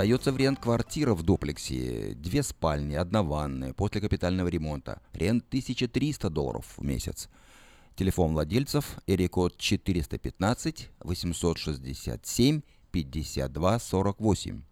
Дается 0.00 0.32
в 0.32 0.38
рент 0.38 0.58
квартира 0.58 1.12
в 1.12 1.22
дуплексе. 1.22 2.14
Две 2.14 2.42
спальни, 2.42 2.94
одна 2.94 3.22
ванная 3.22 3.74
после 3.74 4.00
капитального 4.00 4.48
ремонта. 4.48 5.02
Рент 5.12 5.44
1300 5.48 6.30
долларов 6.30 6.72
в 6.78 6.82
месяц. 6.82 7.28
Телефон 7.96 8.32
владельцев 8.32 8.96
Эрикод 9.06 9.58
415 9.58 10.88
867 11.00 12.62
52 12.90 13.78
48. 13.78 14.62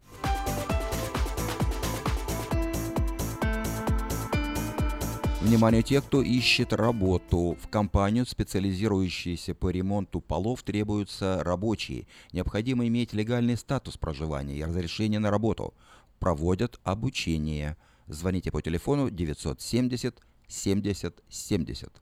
Внимание 5.41 5.85
тех, 5.85 6.05
кто 6.05 6.21
ищет 6.21 6.73
работу. 6.73 7.57
В 7.63 7.69
компанию, 7.69 8.27
специализирующуюся 8.27 9.55
по 9.55 9.71
ремонту 9.71 10.21
полов, 10.21 10.65
требуются 10.65 11.45
рабочие. 11.45 12.09
Необходимо 12.33 12.89
иметь 12.89 13.13
легальный 13.13 13.57
статус 13.57 13.97
проживания 13.97 14.57
и 14.57 14.65
разрешение 14.65 15.21
на 15.21 15.31
работу. 15.31 15.75
Проводят 16.19 16.81
обучение. 16.83 17.77
Звоните 18.09 18.51
по 18.51 18.61
телефону 18.61 19.11
970 19.11 20.21
70 20.49 21.23
70. 21.29 21.93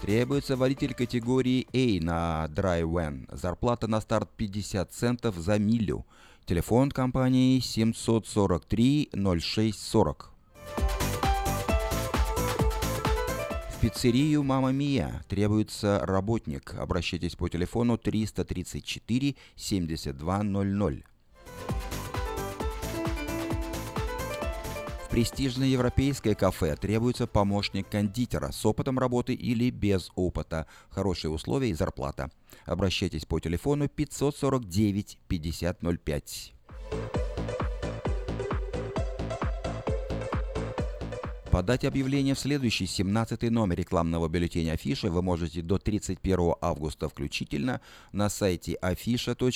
Требуется 0.00 0.56
водитель 0.56 0.94
категории 0.94 1.66
A 1.74 2.02
на 2.02 2.46
Dry 2.46 2.82
Van. 2.84 3.28
Зарплата 3.36 3.86
на 3.86 4.00
старт 4.00 4.30
50 4.34 4.90
центов 4.90 5.36
за 5.36 5.58
милю. 5.58 6.06
Телефон 6.50 6.90
компании 6.90 7.60
743 7.60 9.10
0640. 9.14 10.32
В 13.68 13.80
пиццерию 13.80 14.42
«Мама 14.42 14.72
Мия» 14.72 15.24
требуется 15.28 16.00
работник. 16.02 16.74
Обращайтесь 16.74 17.36
по 17.36 17.48
телефону 17.48 17.98
334 17.98 19.36
престижное 25.10 25.68
европейское 25.68 26.34
кафе 26.34 26.76
требуется 26.76 27.26
помощник 27.26 27.88
кондитера 27.88 28.52
с 28.52 28.64
опытом 28.64 28.98
работы 28.98 29.34
или 29.34 29.70
без 29.70 30.10
опыта. 30.14 30.66
Хорошие 30.88 31.30
условия 31.30 31.70
и 31.70 31.74
зарплата. 31.74 32.30
Обращайтесь 32.64 33.26
по 33.26 33.40
телефону 33.40 33.88
549 33.88 35.18
5005. 35.28 36.52
Подать 41.50 41.84
объявление 41.84 42.34
в 42.36 42.38
следующий 42.38 42.86
17 42.86 43.50
номер 43.50 43.76
рекламного 43.78 44.28
бюллетеня 44.28 44.74
Афиша 44.74 45.10
вы 45.10 45.20
можете 45.20 45.62
до 45.62 45.78
31 45.78 46.54
августа 46.60 47.08
включительно 47.08 47.80
на 48.12 48.28
сайте 48.28 48.78
afisha.us.com 48.80 49.48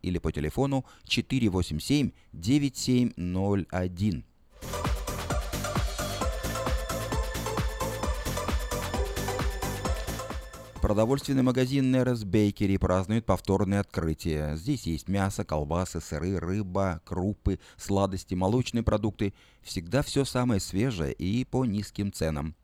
или 0.00 0.16
по 0.18 0.32
телефону 0.32 0.86
487 1.04 2.12
9701. 2.32 4.24
Продовольственный 10.86 11.42
магазин 11.42 11.90
Нерес 11.90 12.22
Бейкери 12.22 12.76
празднует 12.76 13.26
повторное 13.26 13.80
открытие. 13.80 14.56
Здесь 14.56 14.86
есть 14.86 15.08
мясо, 15.08 15.44
колбасы, 15.44 16.00
сыры, 16.00 16.38
рыба, 16.38 17.00
крупы, 17.04 17.58
сладости, 17.76 18.36
молочные 18.36 18.84
продукты. 18.84 19.34
Всегда 19.62 20.02
все 20.02 20.24
самое 20.24 20.60
свежее 20.60 21.12
и 21.12 21.44
по 21.44 21.64
низким 21.64 22.12
ценам. 22.12 22.54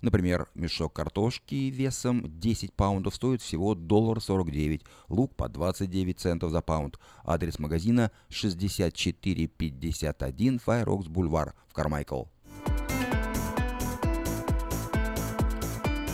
Например, 0.00 0.48
мешок 0.54 0.94
картошки 0.94 1.68
весом 1.68 2.24
10 2.40 2.72
паундов 2.72 3.14
стоит 3.14 3.42
всего 3.42 3.74
доллар 3.74 4.22
49, 4.22 4.80
лук 5.10 5.36
по 5.36 5.50
29 5.50 6.18
центов 6.18 6.52
за 6.52 6.62
паунд. 6.62 6.98
Адрес 7.24 7.58
магазина 7.58 8.10
6451 8.30 10.60
Fire 10.66 10.86
Oaks 10.86 11.10
Бульвар 11.10 11.54
в 11.68 11.74
Кармайкл. 11.74 12.22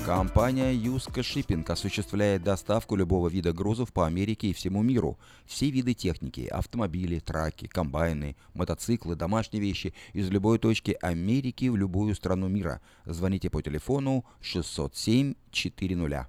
Компания 0.04 0.74
Юска 0.74 1.22
Шиппинг 1.22 1.70
осуществляет 1.70 2.42
доставку 2.42 2.96
любого 2.96 3.28
вида 3.28 3.52
грузов 3.52 3.92
по 3.92 4.04
Америке 4.04 4.48
и 4.48 4.52
всему 4.52 4.82
миру. 4.82 5.16
Все 5.46 5.70
виды 5.70 5.94
техники– 5.94 6.40
автомобили, 6.50 7.20
траки, 7.20 7.68
комбайны, 7.68 8.34
мотоциклы, 8.52 9.14
домашние 9.14 9.62
вещи– 9.62 9.94
из 10.12 10.28
любой 10.28 10.58
точки 10.58 10.96
Америки 11.00 11.66
в 11.66 11.76
любую 11.76 12.16
страну 12.16 12.48
мира. 12.48 12.80
Звоните 13.04 13.48
по 13.48 13.62
телефону 13.62 14.24
607 14.40 15.34
400. 15.52 16.26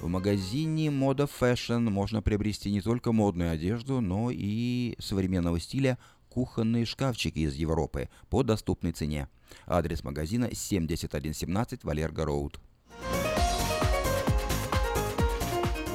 В 0.00 0.08
магазине 0.08 0.90
Мода 0.90 1.28
Fashion 1.40 1.90
можно 1.90 2.22
приобрести 2.22 2.72
не 2.72 2.80
только 2.80 3.12
модную 3.12 3.52
одежду, 3.52 4.00
но 4.00 4.30
и 4.32 4.96
современного 4.98 5.60
стиля 5.60 5.96
кухонные 6.32 6.86
шкафчики 6.86 7.40
из 7.40 7.54
Европы 7.56 8.08
по 8.30 8.42
доступной 8.42 8.92
цене. 8.92 9.28
Адрес 9.66 10.02
магазина 10.02 10.48
7117 10.50 11.84
Валерго 11.84 12.24
Роуд. 12.24 12.58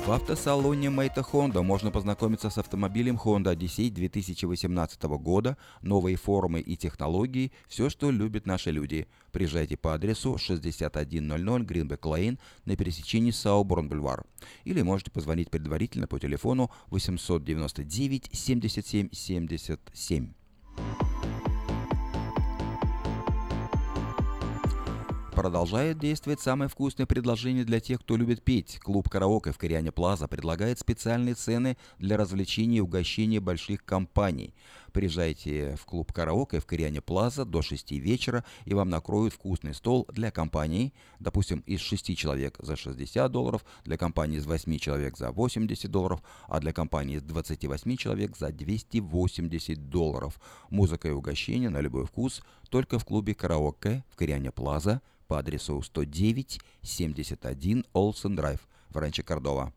В 0.07 0.11
автосалоне 0.13 0.89
Мэйта 0.89 1.19
Honda 1.19 1.61
можно 1.61 1.91
познакомиться 1.91 2.49
с 2.49 2.57
автомобилем 2.57 3.19
Honda 3.21 3.53
Odyssey 3.53 3.89
2018 3.89 5.03
года, 5.03 5.57
новые 5.81 6.15
формы 6.15 6.61
и 6.61 6.77
технологии, 6.77 7.51
все, 7.67 7.89
что 7.89 8.09
любят 8.09 8.45
наши 8.45 8.71
люди. 8.71 9.09
Приезжайте 9.33 9.75
по 9.75 9.93
адресу 9.93 10.37
6100 10.37 11.59
Гринбек 11.65 12.05
Лейн 12.05 12.39
на 12.63 12.77
пересечении 12.77 13.31
Сауборн 13.31 13.89
Бульвар. 13.89 14.23
Или 14.63 14.81
можете 14.81 15.11
позвонить 15.11 15.51
предварительно 15.51 16.07
по 16.07 16.17
телефону 16.21 16.71
899 16.89 18.29
77 18.31 19.09
77. 19.11 20.33
Продолжает 25.38 26.00
действовать 26.00 26.39
самое 26.39 26.67
вкусное 26.67 27.06
предложение 27.06 27.63
для 27.63 27.80
тех, 27.80 28.00
кто 28.00 28.17
любит 28.17 28.41
петь. 28.41 28.80
Клуб 28.80 29.08
«Караоке» 29.08 29.52
в 29.52 29.60
Кориане 29.60 29.91
Плаза 29.91 30.28
предлагает 30.28 30.80
специальные 30.80 31.36
цены 31.36 31.78
для 32.00 32.17
развлечения 32.17 32.78
и 32.78 32.82
угощения 32.82 33.39
больших 33.39 33.86
компаний. 33.86 34.56
Приезжайте 34.93 35.76
в 35.76 35.86
клуб 35.86 36.12
«Караоке» 36.12 36.60
в 36.60 36.65
Кориане 36.65 37.02
Плаза 37.02 37.45
до 37.45 37.62
6 37.62 37.91
вечера, 37.91 38.43
и 38.65 38.73
вам 38.73 38.89
накроют 38.89 39.32
вкусный 39.32 39.76
стол 39.76 40.08
для 40.12 40.32
компаний, 40.32 40.91
допустим, 41.19 41.60
из 41.67 41.82
6 41.82 42.17
человек 42.17 42.58
за 42.58 42.76
60 42.76 43.32
долларов, 43.32 43.63
для 43.86 43.95
компании 43.95 44.39
из 44.39 44.47
8 44.47 44.80
человек 44.80 45.17
за 45.17 45.32
80 45.32 45.91
долларов, 45.91 46.23
а 46.47 46.60
для 46.60 46.73
компании 46.73 47.17
из 47.17 47.21
28 47.21 47.95
человек 47.95 48.36
за 48.36 48.52
280 48.52 49.88
долларов. 49.91 50.41
Музыка 50.71 51.10
и 51.10 51.12
угощение 51.12 51.69
на 51.69 51.80
любой 51.80 52.08
вкус 52.08 52.41
только 52.71 52.97
в 52.97 53.06
клубе 53.06 53.36
«Караоке» 53.36 54.04
в 54.10 54.15
Кориане 54.15 54.52
Плаза– 54.52 55.00
по 55.27 55.39
адресу 55.39 55.81
109 55.81 56.59
71 56.81 57.85
Олсен 57.93 58.35
Драйв 58.35 58.67
в 58.89 58.97
Ранче 58.97 59.23
Кордова. 59.23 59.73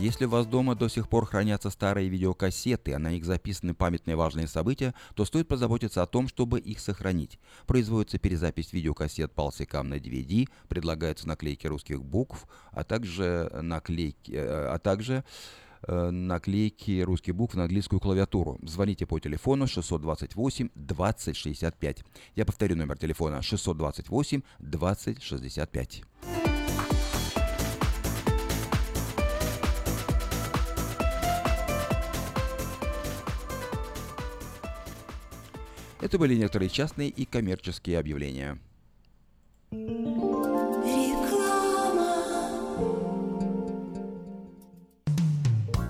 Если 0.00 0.24
у 0.24 0.30
вас 0.30 0.46
дома 0.46 0.76
до 0.76 0.88
сих 0.88 1.10
пор 1.10 1.26
хранятся 1.26 1.68
старые 1.68 2.08
видеокассеты, 2.08 2.94
а 2.94 2.98
на 2.98 3.10
них 3.10 3.24
записаны 3.26 3.74
памятные 3.74 4.16
важные 4.16 4.46
события, 4.46 4.94
то 5.14 5.26
стоит 5.26 5.46
позаботиться 5.46 6.02
о 6.02 6.06
том, 6.06 6.26
чтобы 6.26 6.58
их 6.58 6.80
сохранить. 6.80 7.38
Производится 7.66 8.18
перезапись 8.18 8.72
видеокассет 8.72 9.32
полсекам 9.32 9.90
на 9.90 9.96
DVD, 9.96 10.48
предлагаются 10.68 11.28
наклейки 11.28 11.66
русских 11.66 12.02
букв, 12.02 12.46
а 12.70 12.82
также 12.82 13.50
наклейки, 13.60 14.32
э, 14.32 14.68
а 14.68 14.78
также 14.78 15.22
наклейки 15.88 17.02
русских 17.02 17.34
букв 17.34 17.54
на 17.54 17.64
английскую 17.64 18.00
клавиатуру. 18.00 18.58
Звоните 18.62 19.06
по 19.06 19.18
телефону 19.18 19.66
628 19.66 20.68
20 20.74 21.36
65. 21.36 22.04
Я 22.36 22.44
повторю 22.44 22.76
номер 22.76 22.98
телефона 22.98 23.42
628 23.42 24.42
20 24.58 25.22
65. 25.22 26.02
Это 36.00 36.18
были 36.18 36.34
некоторые 36.34 36.70
частные 36.70 37.10
и 37.10 37.26
коммерческие 37.26 37.98
объявления. 37.98 38.58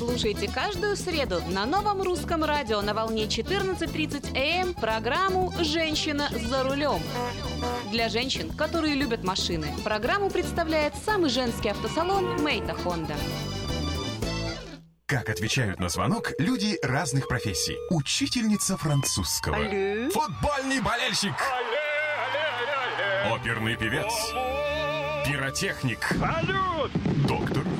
Слушайте 0.00 0.48
каждую 0.50 0.96
среду 0.96 1.42
на 1.50 1.66
новом 1.66 2.00
русском 2.00 2.42
радио 2.42 2.80
на 2.80 2.94
волне 2.94 3.24
14.30 3.24 4.34
АМ 4.34 4.72
программу 4.72 5.52
«Женщина 5.60 6.30
за 6.32 6.62
рулем». 6.62 7.02
Для 7.90 8.08
женщин, 8.08 8.50
которые 8.50 8.94
любят 8.94 9.24
машины, 9.24 9.74
программу 9.84 10.30
представляет 10.30 10.94
самый 11.04 11.28
женский 11.28 11.68
автосалон 11.68 12.42
«Мейта 12.42 12.72
Хонда». 12.72 13.14
Как 15.04 15.28
отвечают 15.28 15.80
на 15.80 15.90
звонок 15.90 16.30
люди 16.38 16.78
разных 16.82 17.28
профессий. 17.28 17.76
Учительница 17.90 18.78
французского. 18.78 19.56
Алле. 19.56 20.08
Футбольный 20.08 20.80
болельщик. 20.80 21.34
Оперный 23.30 23.76
певец. 23.76 24.10
Пиротехник. 25.26 26.02
Салют! 26.18 26.90
Доктор. 27.28 27.59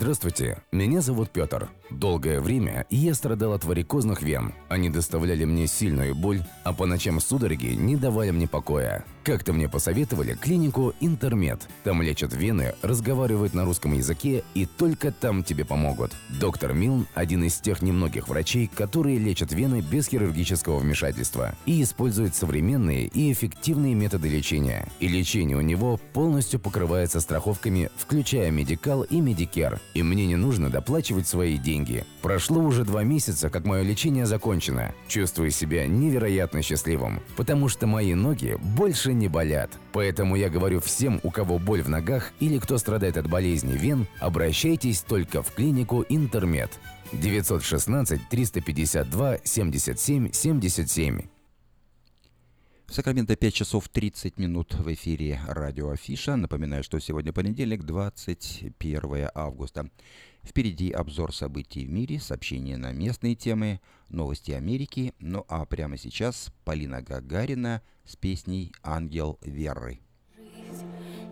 Здравствуйте, 0.00 0.56
меня 0.72 1.02
зовут 1.02 1.28
Петр. 1.28 1.68
Долгое 1.90 2.40
время 2.40 2.86
я 2.88 3.12
страдал 3.12 3.52
от 3.52 3.64
варикозных 3.64 4.22
вен. 4.22 4.54
Они 4.70 4.88
доставляли 4.88 5.44
мне 5.44 5.66
сильную 5.66 6.14
боль, 6.14 6.40
а 6.64 6.72
по 6.72 6.86
ночам 6.86 7.20
судороги 7.20 7.66
не 7.66 7.96
давали 7.96 8.30
мне 8.30 8.48
покоя. 8.48 9.04
Как-то 9.22 9.52
мне 9.52 9.68
посоветовали 9.68 10.34
клинику 10.34 10.94
Интермед. 11.00 11.68
Там 11.84 12.00
лечат 12.00 12.32
вены, 12.32 12.74
разговаривают 12.80 13.52
на 13.52 13.64
русском 13.66 13.92
языке 13.92 14.44
и 14.54 14.64
только 14.64 15.12
там 15.12 15.44
тебе 15.44 15.66
помогут. 15.66 16.12
Доктор 16.40 16.72
Милн– 16.72 17.06
один 17.14 17.44
из 17.44 17.58
тех 17.60 17.82
немногих 17.82 18.28
врачей, 18.28 18.70
которые 18.74 19.18
лечат 19.18 19.52
вены 19.52 19.82
без 19.82 20.08
хирургического 20.08 20.78
вмешательства 20.78 21.54
и 21.66 21.82
используют 21.82 22.34
современные 22.34 23.06
и 23.06 23.30
эффективные 23.30 23.94
методы 23.94 24.28
лечения. 24.28 24.88
И 25.00 25.08
лечение 25.08 25.58
у 25.58 25.60
него 25.60 25.98
полностью 26.14 26.58
покрывается 26.58 27.20
страховками, 27.20 27.90
включая 27.96 28.50
Medi-Cal 28.50 29.02
и 29.02 29.20
Medicare. 29.20 29.80
И 29.92 30.02
мне 30.02 30.26
не 30.26 30.36
нужно 30.36 30.70
доплачивать 30.70 31.28
свои 31.28 31.58
деньги. 31.58 32.04
Прошло 32.22 32.62
уже 32.62 32.84
два 32.84 33.04
месяца, 33.04 33.50
как 33.50 33.66
мое 33.66 33.82
лечение 33.82 34.24
закончено. 34.24 34.94
Чувствую 35.08 35.50
себя 35.50 35.86
невероятно 35.86 36.62
счастливым, 36.62 37.20
потому 37.36 37.68
что 37.68 37.86
мои 37.86 38.14
ноги 38.14 38.56
больше 38.60 39.09
не 39.12 39.28
болят. 39.28 39.70
Поэтому 39.92 40.36
я 40.36 40.48
говорю 40.48 40.80
всем, 40.80 41.20
у 41.22 41.30
кого 41.30 41.58
боль 41.58 41.82
в 41.82 41.88
ногах 41.88 42.32
или 42.40 42.58
кто 42.58 42.78
страдает 42.78 43.16
от 43.16 43.28
болезни 43.28 43.76
вен, 43.76 44.06
обращайтесь 44.18 45.02
только 45.02 45.42
в 45.42 45.52
клинику 45.52 46.04
Интермед. 46.08 46.78
916 47.12 48.28
352 48.28 49.38
77 49.44 50.32
77. 50.32 51.22
В 52.90 52.92
Сакраменто 52.92 53.36
5 53.36 53.54
часов 53.54 53.88
30 53.88 54.38
минут 54.38 54.74
в 54.74 54.92
эфире 54.92 55.40
радио 55.46 55.90
Афиша. 55.90 56.34
Напоминаю, 56.34 56.82
что 56.82 56.98
сегодня 56.98 57.32
понедельник, 57.32 57.84
21 57.84 59.28
августа. 59.32 59.88
Впереди 60.42 60.90
обзор 60.90 61.34
событий 61.34 61.84
в 61.86 61.90
мире, 61.90 62.18
сообщения 62.18 62.76
на 62.76 62.92
местные 62.92 63.34
темы, 63.34 63.80
новости 64.08 64.52
Америки. 64.52 65.14
Ну 65.18 65.44
а 65.48 65.64
прямо 65.66 65.96
сейчас 65.96 66.52
Полина 66.64 67.02
Гагарина 67.02 67.82
с 68.04 68.16
песней 68.16 68.72
«Ангел 68.82 69.38
веры». 69.42 70.00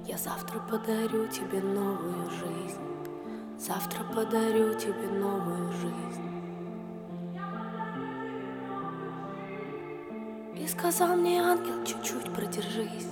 Я 0.07 0.17
завтра 0.17 0.61
подарю 0.61 1.27
тебе 1.27 1.61
новую 1.61 2.31
жизнь. 2.31 2.81
Завтра 3.59 4.05
подарю 4.05 4.73
тебе 4.79 5.07
новую 5.11 5.71
жизнь. 5.73 6.29
И 10.57 10.67
сказал 10.67 11.17
мне 11.17 11.43
ангел, 11.43 11.85
чуть-чуть 11.85 12.33
продержись. 12.33 13.09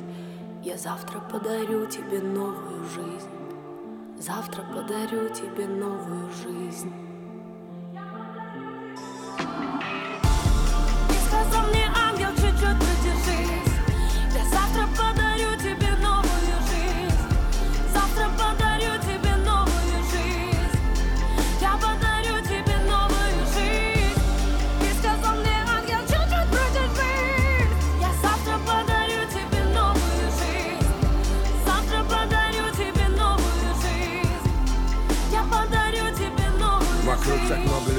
Я 0.62 0.78
завтра 0.78 1.20
подарю 1.20 1.86
тебе 1.86 2.20
новую 2.20 2.84
жизнь. 2.86 3.35
Завтра 4.18 4.62
подарю 4.62 5.28
тебе 5.28 5.66
новую 5.66 6.30
жизнь. 6.30 7.05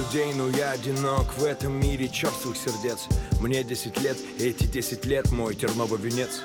Людей, 0.08 0.34
но 0.34 0.50
я 0.50 0.72
одинок 0.72 1.38
В 1.38 1.44
этом 1.44 1.80
мире 1.80 2.08
черствых 2.08 2.58
сердец. 2.58 3.08
Мне 3.40 3.64
10 3.64 4.02
лет, 4.02 4.18
и 4.40 4.48
эти 4.48 4.66
10 4.66 5.06
лет 5.06 5.32
мой 5.32 5.56
терновый 5.56 6.00
венец. 6.00 6.42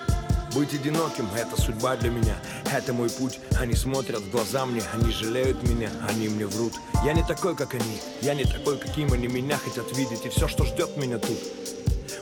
Быть 0.54 0.74
одиноким— 0.74 1.28
это 1.36 1.60
судьба 1.60 1.96
для 1.96 2.10
меня. 2.10 2.36
Это 2.72 2.92
мой 2.92 3.08
путь, 3.10 3.40
они 3.58 3.74
смотрят 3.74 4.20
в 4.20 4.30
глаза 4.30 4.66
мне 4.66 4.82
Они 4.92 5.10
жалеют 5.10 5.62
меня, 5.62 5.90
они 6.08 6.28
мне 6.28 6.46
врут. 6.46 6.74
Я 7.04 7.12
не 7.14 7.22
такой, 7.22 7.56
как 7.56 7.74
они, 7.74 8.00
я 8.20 8.34
не 8.34 8.44
такой, 8.44 8.78
каким 8.78 9.12
они 9.12 9.28
меня 9.28 9.58
хотят 9.58 9.96
видеть 9.96 10.24
И 10.24 10.28
все, 10.28 10.48
что 10.48 10.64
ждет 10.64 10.96
меня 10.96 11.18
тут. 11.18 11.38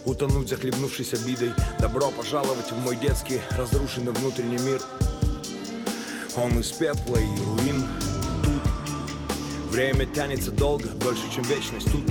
Утонуть, 0.05 0.49
захлебнувшись 0.49 1.15
обидой 1.15 1.53
Добро 1.79 2.11
пожаловать 2.11 2.71
в 2.71 2.79
мой 2.79 2.97
детский 2.97 3.41
разрушенный 3.51 4.13
внутренний 4.13 4.59
мир. 4.59 4.81
Он 6.37 6.59
из 6.61 6.71
пепла 6.73 7.17
и 7.17 7.61
руин 7.61 7.85
время 9.71 10.07
тянется 10.07 10.51
долго, 10.51 10.89
дольше, 10.89 11.23
чем 11.35 11.45
вечность 11.45 11.91
Тут. 11.91 12.05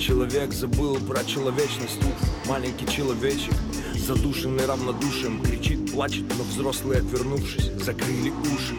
Человек 0.00 0.52
забыл 0.52 0.96
про 0.96 1.24
человечность 1.24 2.00
Тут. 2.00 2.48
Маленький 2.48 2.86
человечек 2.86 3.54
Задушенный 3.94 4.66
равнодушием 4.66 5.40
Кричит, 5.42 5.92
плачет, 5.92 6.24
но 6.36 6.42
взрослые, 6.44 7.00
отвернувшись 7.00 7.70
Закрыли 7.82 8.30
уши. 8.30 8.74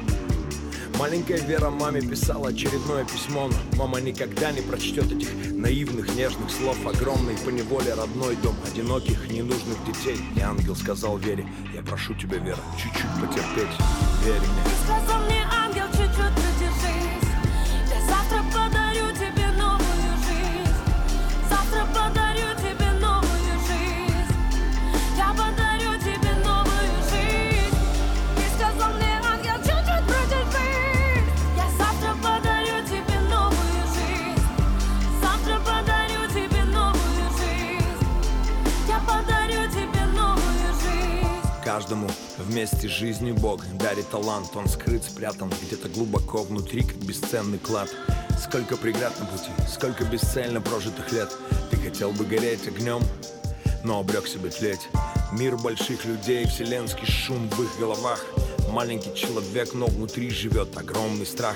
Маленькая 1.00 1.40
Вера 1.40 1.70
маме 1.70 2.02
писала 2.02 2.50
очередное 2.50 3.06
письмо 3.06 3.48
Но 3.48 3.78
мама 3.78 4.02
никогда 4.02 4.52
не 4.52 4.62
прочтет 4.62 5.12
этих 5.12 5.30
наивных, 5.52 6.14
нежных 6.16 6.52
слов. 6.52 6.78
Огромный 6.86 7.36
по 7.38 7.50
неволе 7.50 7.94
родной 7.94 8.36
дом 8.44 8.56
Одиноких, 8.70 9.30
ненужных 9.30 9.78
детей. 9.86 10.20
И 10.36 10.42
ангел 10.42 10.76
сказал 10.76 11.18
Вере 11.18 11.48
Я 11.74 11.82
прошу 11.82 12.14
тебя, 12.16 12.38
Вера, 12.38 12.60
чуть-чуть 12.78 13.10
потерпеть. 13.22 13.78
Верь 14.26 14.40
мне 14.40 14.74
Сказал 14.84 15.22
мне 15.24 15.48
ангел, 15.50 15.86
Каждому. 41.74 42.08
Вместе 42.38 42.88
жизни 42.88 43.32
Бог 43.32 43.66
дарит 43.80 44.08
талант. 44.12 44.50
Он 44.54 44.68
скрыт, 44.68 45.04
спрятан 45.04 45.52
где-то 45.64 45.90
глубоко 45.90 46.44
внутри, 46.44 46.84
как 46.84 46.98
бесценный 46.98 47.58
клад. 47.58 47.90
Сколько 48.40 48.78
преград 48.78 49.20
на 49.20 49.26
пути, 49.26 49.50
сколько 49.68 50.04
бесцельно 50.06 50.62
прожитых 50.62 51.12
лет. 51.12 51.36
Ты 51.72 51.78
хотел 51.78 52.12
бы 52.12 52.26
гореть 52.26 52.68
огнем, 52.68 53.02
но 53.84 54.00
обрек 54.02 54.28
себе 54.28 54.52
тлеть 54.52 54.88
Мир 55.32 55.58
больших 55.58 56.06
людей, 56.06 56.46
вселенский 56.46 57.08
шум 57.08 57.50
в 57.50 57.64
их 57.64 57.80
головах. 57.80 58.24
Маленький 58.70 59.16
человек, 59.16 59.74
но 59.74 59.88
внутри 59.88 60.30
живет 60.30 60.78
огромный 60.78 61.26
страх. 61.26 61.56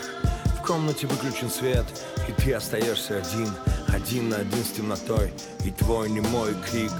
В 0.59 0.65
комнате 0.65 1.05
выключен 1.05 1.51
свет, 1.51 1.85
и 2.27 2.31
ты 2.41 2.53
остаешься 2.53 3.19
один 3.19 3.53
Один 3.89 4.29
на 4.29 4.37
один 4.37 4.65
с 4.65 4.71
темнотой, 4.71 5.31
и 5.63 5.69
твой 5.69 6.09
немой 6.09 6.55
крик 6.71 6.91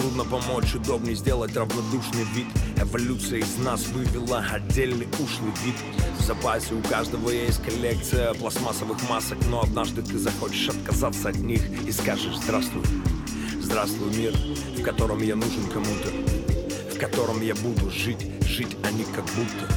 Трудно 0.00 0.24
помочь, 0.24 0.74
удобнее 0.74 1.14
сделать 1.14 1.54
равнодушный 1.54 2.24
вид. 2.34 2.46
Эволюция 2.80 3.40
из 3.40 3.58
нас 3.58 3.86
вывела 3.88 4.42
отдельный 4.50 5.06
ушлый 5.18 5.52
вид. 5.62 5.74
В 6.18 6.22
запасе 6.22 6.72
у 6.72 6.80
каждого 6.80 7.28
есть 7.28 7.62
коллекция 7.62 8.32
пластмассовых 8.32 8.96
масок 9.10 9.36
Но 9.50 9.60
однажды 9.60 10.00
ты 10.00 10.18
захочешь 10.18 10.70
отказаться 10.70 11.28
от 11.28 11.36
них 11.36 11.60
и 11.86 11.92
скажешь 11.92 12.38
«Здравствуй, 12.42 12.82
здравствуй, 13.60 14.16
мир, 14.16 14.32
в 14.78 14.82
котором 14.82 15.22
я 15.22 15.36
нужен 15.36 15.66
кому-то 15.70 16.08
В 16.94 16.98
котором 16.98 17.42
я 17.42 17.54
буду 17.56 17.90
жить, 17.90 18.26
жить, 18.46 18.74
а 18.82 18.90
не 18.92 19.04
как 19.04 19.26
будто. 19.26 19.68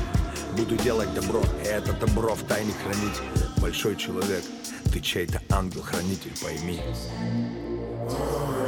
Буду 0.55 0.77
делать 0.77 1.13
добро, 1.13 1.41
и 1.65 1.67
это 1.67 1.91
добро 1.91 2.33
в 2.33 2.43
тайне 2.43 2.71
хранить. 2.81 3.19
Большой 3.57 3.97
человек, 3.97 4.43
ты 4.85 5.01
чей-то 5.01 5.41
ангел-хранитель, 5.49 6.31
пойми 6.41 6.79
И 6.79 8.62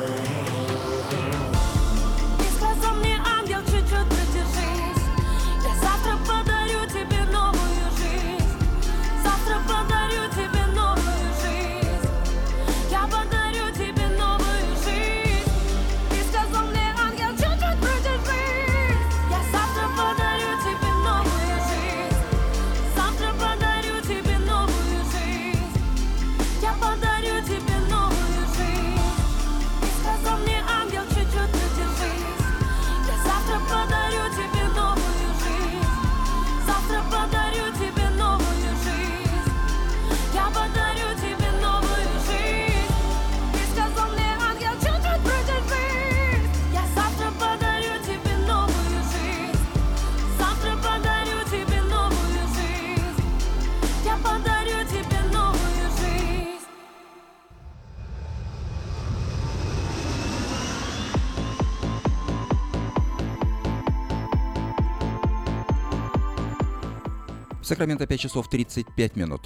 Сакраменто 67.66 68.06
5 68.06 68.20
часов 68.20 68.48
35 68.48 69.16
минут. 69.16 69.42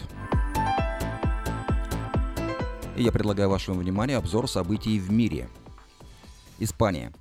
И 2.98 3.04
я 3.04 3.14
предлагаю 3.14 3.50
вашему 3.50 3.80
вниманию 3.80 4.18
обзор 4.18 4.50
событий 4.50 5.00
в 5.00 5.10
мире. 5.10 5.48
Испания. 6.60 7.14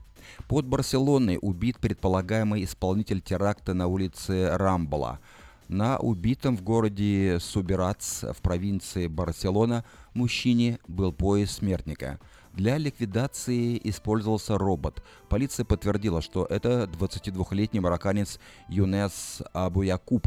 Под 0.49 0.67
Барселоной 0.67 1.39
убит 1.41 1.79
предполагаемый 1.79 2.65
исполнитель 2.65 3.21
теракта 3.21 3.75
на 3.75 3.87
улице 3.87 4.51
Рамбла. 4.57 5.21
На 5.69 5.99
убитом 5.99 6.57
в 6.57 6.63
городе 6.63 7.39
Субирац 7.39 8.25
в 8.25 8.43
провинции 8.43 9.07
Барселона 9.07 9.85
мужчине 10.15 10.81
был 10.89 11.13
пояс 11.13 11.53
смертника. 11.53 12.19
Для 12.55 12.77
ликвидации 12.77 13.81
использовался 13.85 14.59
робот. 14.59 15.05
Полиция 15.29 15.65
подтвердила, 15.65 16.23
что 16.23 16.45
это 16.45 16.91
22-летний 16.93 17.79
марокканец 17.79 18.41
Юнес 18.69 19.43
Абуякуб, 19.53 20.27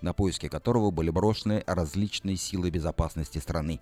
на 0.00 0.12
поиски 0.12 0.48
которого 0.48 0.90
были 0.90 1.10
брошены 1.10 1.64
различные 1.66 2.36
силы 2.36 2.70
безопасности 2.70 3.38
страны. 3.38 3.80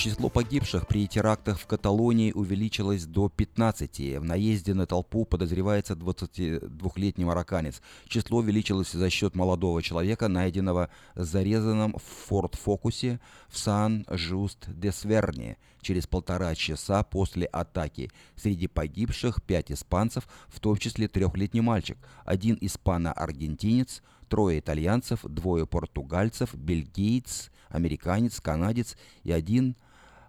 Число 0.00 0.30
погибших 0.30 0.86
при 0.86 1.06
терактах 1.06 1.58
в 1.58 1.66
Каталонии 1.66 2.32
увеличилось 2.32 3.04
до 3.04 3.28
15. 3.28 4.18
В 4.18 4.24
наезде 4.24 4.72
на 4.72 4.86
толпу 4.86 5.26
подозревается 5.26 5.92
22-летний 5.92 7.26
марокканец. 7.26 7.82
Число 8.08 8.38
увеличилось 8.38 8.92
за 8.92 9.10
счет 9.10 9.34
молодого 9.34 9.82
человека, 9.82 10.28
найденного 10.28 10.88
зарезанным 11.16 11.96
в 11.98 12.28
Форд 12.28 12.54
Фокусе 12.54 13.20
в 13.50 13.58
Сан-Жуст-де-Сверни 13.58 15.58
через 15.82 16.06
полтора 16.06 16.54
часа 16.54 17.02
после 17.02 17.44
атаки. 17.44 18.10
Среди 18.36 18.68
погибших 18.68 19.42
пять 19.42 19.70
испанцев, 19.70 20.26
в 20.48 20.60
том 20.60 20.78
числе 20.78 21.08
трехлетний 21.08 21.60
мальчик, 21.60 21.98
один 22.24 22.56
испано-аргентинец, 22.62 24.00
трое 24.30 24.60
итальянцев, 24.60 25.20
двое 25.24 25.66
португальцев, 25.66 26.54
бельгиец, 26.54 27.50
американец, 27.68 28.40
канадец 28.40 28.96
и 29.24 29.32
один 29.32 29.76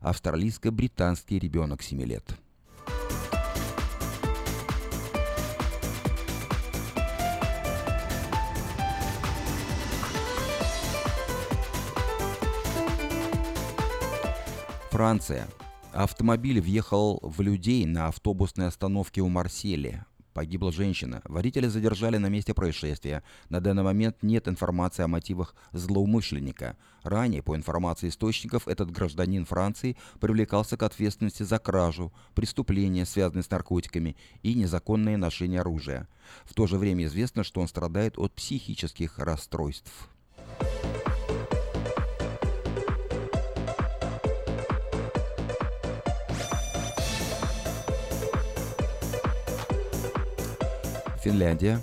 австралийско-британский 0.02 1.40
ребенок 1.40 1.82
7 1.82 2.02
лет. 2.04 2.36
Франция. 14.90 15.48
Автомобиль 15.94 16.62
въехал 16.62 17.20
в 17.24 17.42
людей 17.42 17.86
на 17.86 18.08
автобусной 18.08 18.68
остановке 18.68 19.22
у 19.22 19.30
Марселя. 19.30 20.06
Погибла 20.34 20.72
женщина. 20.72 21.22
Водителя 21.26 21.68
задержали 21.68 22.18
на 22.18 22.28
месте 22.28 22.54
происшествия. 22.54 23.24
На 23.50 23.60
данный 23.60 23.84
момент 23.84 24.18
нет 24.22 24.48
информации 24.48 25.04
о 25.04 25.08
мотивах 25.08 25.56
злоумышленника. 25.74 26.78
Ранее, 27.04 27.44
по 27.44 27.56
информации 27.56 28.08
источников, 28.08 28.68
этот 28.68 28.92
гражданин 28.92 29.46
Франции 29.46 29.98
привлекался 30.20 30.78
к 30.78 30.84
ответственности 30.84 31.44
за 31.44 31.60
кражу, 31.60 32.14
преступления, 32.34 33.06
связанные 33.06 33.44
с 33.44 33.50
наркотиками 33.50 34.16
и 34.42 34.54
незаконное 34.54 35.18
ношение 35.18 35.62
оружия. 35.62 36.08
В 36.46 36.54
то 36.54 36.66
же 36.66 36.78
время 36.78 37.06
известно, 37.06 37.44
что 37.44 37.60
он 37.60 37.68
страдает 37.68 38.18
от 38.18 38.34
психических 38.34 39.20
расстройств. 39.20 40.10
Финляндия. 51.22 51.80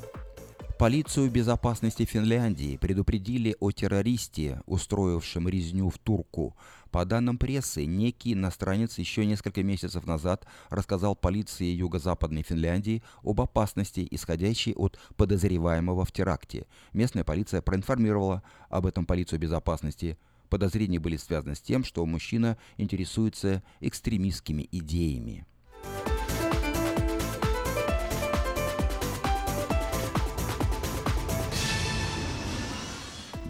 Полицию 0.81 1.31
безопасности 1.31 2.05
Финляндии 2.05 2.77
предупредили 2.77 3.55
о 3.61 3.71
террористе, 3.71 4.61
устроившем 4.67 5.49
резню 5.49 5.91
в 5.91 5.99
Турку. 5.99 6.57
По 6.91 7.05
данным 7.05 7.39
прессы, 7.39 7.85
некий 7.85 8.33
иностранец 8.33 8.99
еще 8.99 9.25
несколько 9.25 9.63
месяцев 9.63 10.07
назад 10.07 10.45
рассказал 10.71 11.15
полиции 11.15 11.67
Юго-Западной 11.67 12.43
Финляндии 12.43 13.05
об 13.23 13.41
опасности, 13.41 14.09
исходящей 14.11 14.75
от 14.75 14.99
подозреваемого 15.17 16.05
в 16.05 16.11
теракте. 16.11 16.67
Местная 16.93 17.23
полиция 17.23 17.63
проинформировала 17.63 18.43
об 18.71 18.87
этом 18.87 19.07
полицию 19.07 19.39
безопасности. 19.39 20.19
Подозрения 20.49 20.99
были 20.99 21.17
связаны 21.17 21.55
с 21.55 21.61
тем, 21.61 21.85
что 21.85 22.05
мужчина 22.05 22.59
интересуется 22.77 23.63
экстремистскими 23.79 24.69
идеями. 24.73 25.47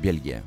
Бельгия. 0.01 0.45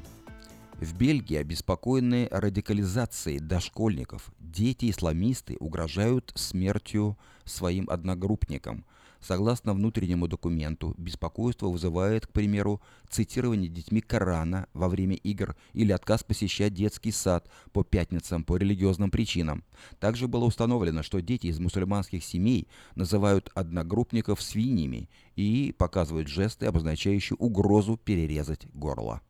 В 0.80 0.96
Бельгии 0.96 1.36
обеспокоены 1.36 2.30
радикализацией 2.32 3.40
дошкольников. 3.40 4.32
Дети-исламисты 4.40 5.58
угрожают 5.60 6.32
смертью 6.36 7.18
своим 7.44 7.90
одногруппникам. 7.90 8.86
Согласно 9.20 9.74
внутреннему 9.74 10.30
документу, 10.30 10.96
беспокойство 10.98 11.68
вызывает, 11.68 12.28
к 12.28 12.32
примеру, 12.32 12.82
цитирование 13.10 13.68
детьми 13.70 14.00
Корана 14.00 14.68
во 14.74 14.88
время 14.88 15.18
игр 15.18 15.58
или 15.74 15.92
отказ 15.92 16.24
посещать 16.24 16.74
детский 16.74 17.12
сад 17.12 17.52
по 17.74 17.84
пятницам 17.84 18.46
по 18.46 18.56
религиозным 18.56 19.12
причинам. 19.12 19.66
Также 20.00 20.30
было 20.30 20.46
установлено, 20.46 21.04
что 21.04 21.22
дети 21.22 21.48
из 21.48 21.60
мусульманских 21.60 22.24
семей 22.24 22.70
называют 22.96 23.52
одногруппников 23.54 24.42
свиньями 24.42 25.10
и 25.36 25.76
показывают 25.78 26.30
жесты, 26.30 26.68
обозначающие 26.68 27.36
угрозу 27.36 27.98
перерезать 27.98 28.66
горло. 28.74 29.22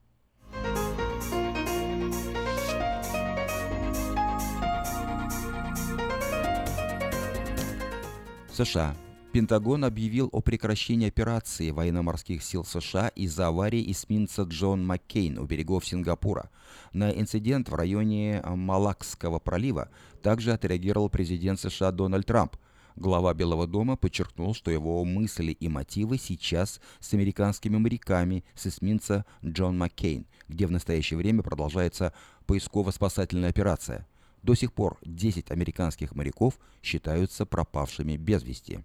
США. 8.53 8.95
Пентагон 9.31 9.85
объявил 9.85 10.27
о 10.33 10.41
прекращении 10.41 11.07
операции 11.07 11.71
военно-морских 11.71 12.43
сил 12.43 12.65
США 12.65 13.07
из-за 13.09 13.47
аварии 13.47 13.89
эсминца 13.91 14.43
Джон 14.43 14.85
Маккейн 14.85 15.39
у 15.39 15.45
берегов 15.45 15.85
Сингапура. 15.85 16.49
На 16.91 17.11
инцидент 17.11 17.69
в 17.69 17.75
районе 17.75 18.43
Малакского 18.45 19.39
пролива 19.39 19.89
также 20.21 20.51
отреагировал 20.51 21.09
президент 21.09 21.61
США 21.61 21.91
Дональд 21.93 22.25
Трамп. 22.25 22.57
Глава 22.97 23.33
Белого 23.33 23.67
дома 23.67 23.95
подчеркнул, 23.95 24.53
что 24.53 24.69
его 24.69 25.05
мысли 25.05 25.53
и 25.53 25.69
мотивы 25.69 26.17
сейчас 26.17 26.81
с 26.99 27.13
американскими 27.13 27.77
моряками 27.77 28.43
с 28.53 28.67
эсминца 28.67 29.25
Джон 29.45 29.77
Маккейн, 29.77 30.27
где 30.49 30.67
в 30.67 30.71
настоящее 30.71 31.17
время 31.17 31.41
продолжается 31.41 32.13
поисково-спасательная 32.47 33.49
операция. 33.49 34.05
До 34.43 34.55
сих 34.55 34.73
пор 34.73 34.97
10 35.03 35.51
американских 35.51 36.15
моряков 36.15 36.59
считаются 36.81 37.45
пропавшими 37.45 38.17
без 38.17 38.43
вести. 38.43 38.83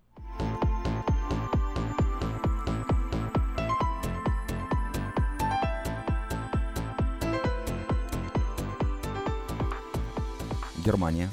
Германия. 10.85 11.31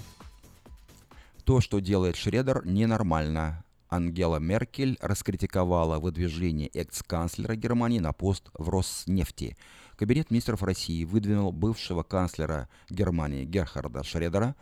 То, 1.44 1.62
что 1.62 1.80
делает 1.80 2.16
Шредер, 2.16 2.66
ненормально. 2.66 3.64
Ангела 3.90 4.38
Меркель 4.38 4.98
раскритиковала 5.00 6.00
выдвижение 6.00 6.70
экс-канцлера 6.70 7.56
Германии 7.56 8.00
на 8.00 8.14
пост 8.14 8.50
в 8.56 8.70
Роснефти. 8.70 9.56
Кабинет 10.04 10.32
министров 10.32 10.62
России 10.64 11.06
выдвинул 11.06 11.54
бывшего 11.54 12.04
канцлера 12.04 12.68
Германии 12.90 13.46
Герхарда 13.46 14.04
Шредера 14.04 14.54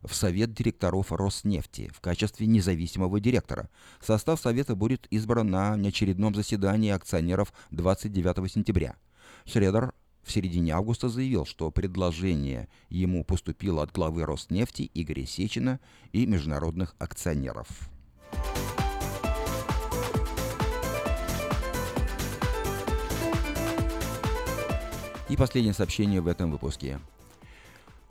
в 0.00 0.14
Совет 0.14 0.54
директоров 0.54 1.12
Роснефти 1.12 1.90
в 1.94 2.00
качестве 2.00 2.46
независимого 2.46 3.20
директора. 3.20 3.68
Состав 4.00 4.40
Совета 4.40 4.74
будет 4.74 5.06
избран 5.10 5.50
на 5.50 5.76
неочередном 5.76 6.34
заседании 6.34 6.92
акционеров 6.92 7.52
29 7.72 8.50
сентября. 8.50 8.96
Шредер 9.44 9.92
в 10.22 10.32
середине 10.32 10.72
августа 10.72 11.10
заявил, 11.10 11.44
что 11.44 11.70
предложение 11.70 12.70
ему 12.88 13.22
поступило 13.22 13.82
от 13.82 13.92
главы 13.92 14.24
Роснефти 14.24 14.90
Игоря 14.94 15.26
Сечина 15.26 15.78
и 16.12 16.24
международных 16.24 16.96
акционеров. 16.98 17.68
И 25.28 25.36
последнее 25.36 25.74
сообщение 25.74 26.20
в 26.20 26.28
этом 26.28 26.52
выпуске. 26.52 27.00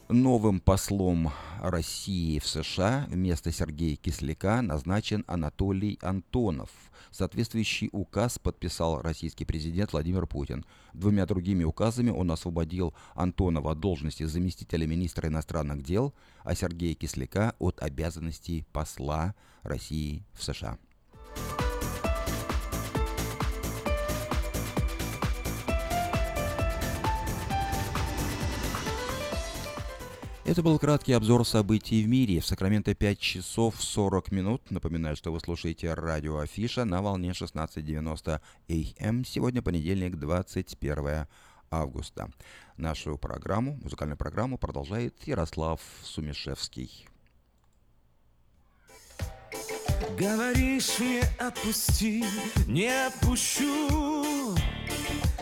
Новым 0.10 0.60
послом 0.60 1.32
России 1.62 2.40
в 2.40 2.46
США 2.46 3.08
вместо 3.10 3.54
Сергея 3.54 3.96
Кисляка 3.96 4.62
назначен 4.62 5.24
Анатолий 5.26 5.98
Антонов. 6.02 6.70
Соответствующий 7.12 7.88
указ 7.94 8.38
подписал 8.38 9.02
российский 9.02 9.46
президент 9.46 9.94
Владимир 9.94 10.28
Путин. 10.28 10.66
Двумя 10.94 11.26
другими 11.26 11.64
указами 11.64 12.10
он 12.10 12.30
освободил 12.32 12.94
Антонова 13.14 13.72
от 13.72 13.80
должности 13.80 14.24
заместителя 14.24 14.86
министра 14.86 15.30
иностранных 15.30 15.84
дел, 15.84 16.14
а 16.44 16.54
Сергея 16.54 16.96
Кисляка 16.96 17.56
от 17.60 17.82
обязанностей 17.82 18.66
посла 18.74 19.36
России 19.64 20.26
в 20.34 20.44
США. 20.44 20.78
Это 30.46 30.62
был 30.62 30.78
краткий 30.78 31.14
обзор 31.14 31.44
событий 31.44 32.04
в 32.04 32.08
мире. 32.08 32.40
В 32.40 32.46
Сакраменто 32.46 32.94
5 32.94 33.20
часов 33.20 33.82
40 33.82 34.32
минут. 34.32 34.70
Напоминаю, 34.70 35.16
что 35.16 35.32
вы 35.32 35.40
слушаете 35.40 35.92
радио 35.96 36.38
Афиша 36.38 36.86
на 36.86 37.02
волне 37.02 37.32
16.90 37.32 38.40
АМ. 39.00 39.26
Сегодня 39.26 39.64
понедельник, 39.64 40.18
21 40.18 41.26
августа. 41.72 42.30
Нашу 42.78 43.18
программу, 43.18 43.80
музыкальную 43.82 44.18
программу 44.18 44.60
продолжает 44.60 45.16
Ярослав 45.26 45.82
Сумишевский. 46.04 47.08
Говоришь 50.16 51.00
мне 51.00 51.24
отпусти, 51.40 52.24
не 52.68 53.08
отпущу 53.08 54.25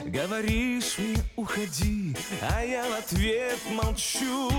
Говоришь 0.05 0.97
мне 0.97 1.17
уходи, 1.35 2.15
а 2.41 2.63
я 2.63 2.83
в 2.89 2.93
ответ 2.93 3.59
молчу. 3.71 4.51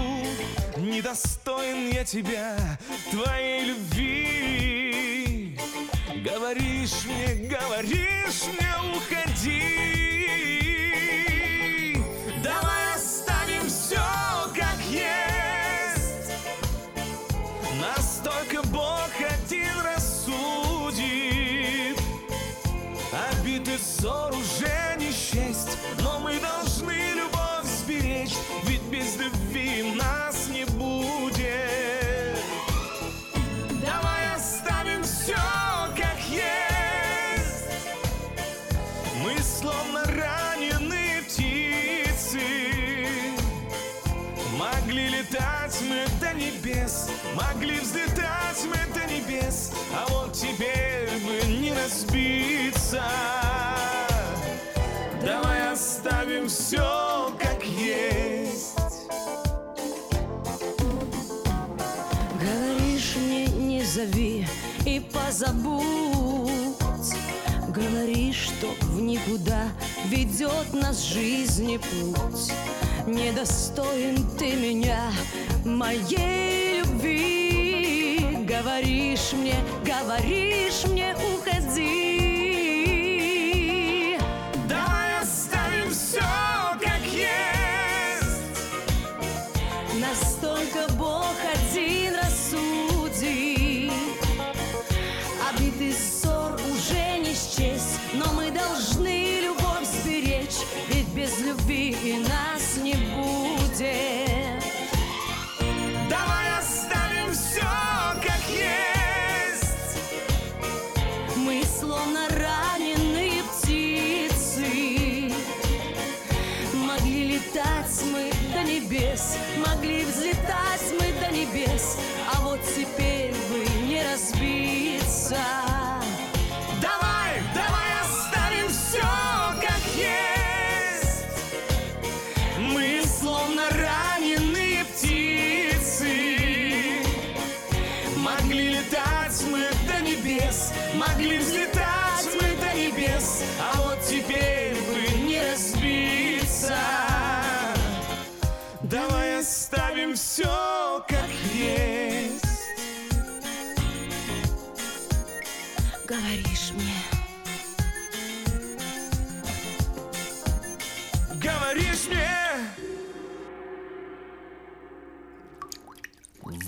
Недостоин 0.77 1.91
я 1.91 2.05
тебя, 2.05 2.57
твоей 3.11 3.67
любви. 3.67 5.59
Говоришь 6.25 7.05
мне, 7.05 7.49
говоришь 7.49 8.45
мне 8.47 8.97
уходи 8.97 10.04
небес. 46.35 47.09
Могли 47.35 47.79
взлетать 47.81 48.65
мы 48.65 48.95
до 48.95 49.07
небес. 49.13 49.73
А 49.93 50.07
вот 50.11 50.33
теперь 50.33 51.11
бы 51.25 51.47
не 51.47 51.73
разбиться. 51.73 53.03
Давай 55.25 55.73
оставим 55.73 56.49
все 56.49 57.33
как 57.39 57.65
есть. 57.65 58.77
Говоришь 62.41 63.17
мне 63.17 63.47
не 63.47 63.85
зови 63.85 64.47
и 64.85 65.01
позабудь 65.01 66.64
никуда 69.15 69.69
ведет 70.09 70.73
нас 70.73 71.05
жизни 71.05 71.77
путь. 71.79 72.53
Недостоин 73.07 74.17
ты 74.39 74.55
меня, 74.55 75.01
моей 75.65 76.81
любви. 76.81 78.45
Говоришь 78.45 79.33
мне, 79.33 79.55
говоришь 79.85 80.54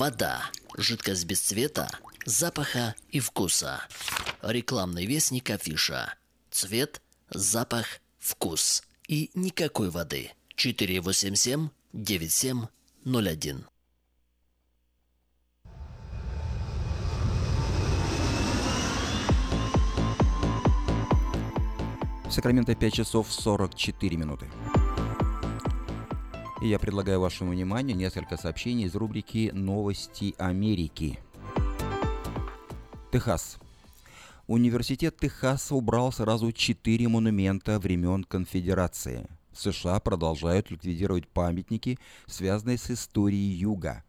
Вода. 0.07 0.53
Жидкость 0.77 1.25
без 1.25 1.41
цвета, 1.41 1.91
запаха 2.25 2.95
и 3.11 3.19
вкуса. 3.19 3.81
Рекламный 4.41 5.05
вестник 5.05 5.51
афиша. 5.51 6.15
Цвет, 6.49 7.03
запах, 7.29 7.99
вкус. 8.21 8.85
И 9.09 9.33
никакой 9.35 9.91
воды. 9.91 10.31
487 10.55 11.71
9701. 11.93 13.67
Сакраменто 22.31 22.77
5 22.77 22.95
часов 22.95 23.33
44 23.33 24.17
минуты. 24.17 24.47
И 26.63 26.69
я 26.69 26.79
предлагаю 26.79 27.21
вашему 27.21 27.53
вниманию 27.53 27.97
несколько 27.97 28.39
сообщений 28.39 28.87
из 28.87 28.95
рубрики 28.95 29.51
«Новости 29.53 30.35
Америки». 30.39 31.19
Техас. 33.13 33.59
Университет 34.47 35.19
Техаса 35.19 35.75
убрал 35.75 36.13
сразу 36.13 36.53
четыре 36.53 37.09
монумента 37.09 37.79
времен 37.79 38.25
конфедерации. 38.25 39.29
В 39.53 39.61
США 39.61 40.01
продолжают 40.01 40.71
ликвидировать 40.71 41.29
памятники, 41.29 41.99
связанные 42.27 42.79
с 42.79 42.91
историей 42.91 43.53
Юга. 43.53 44.03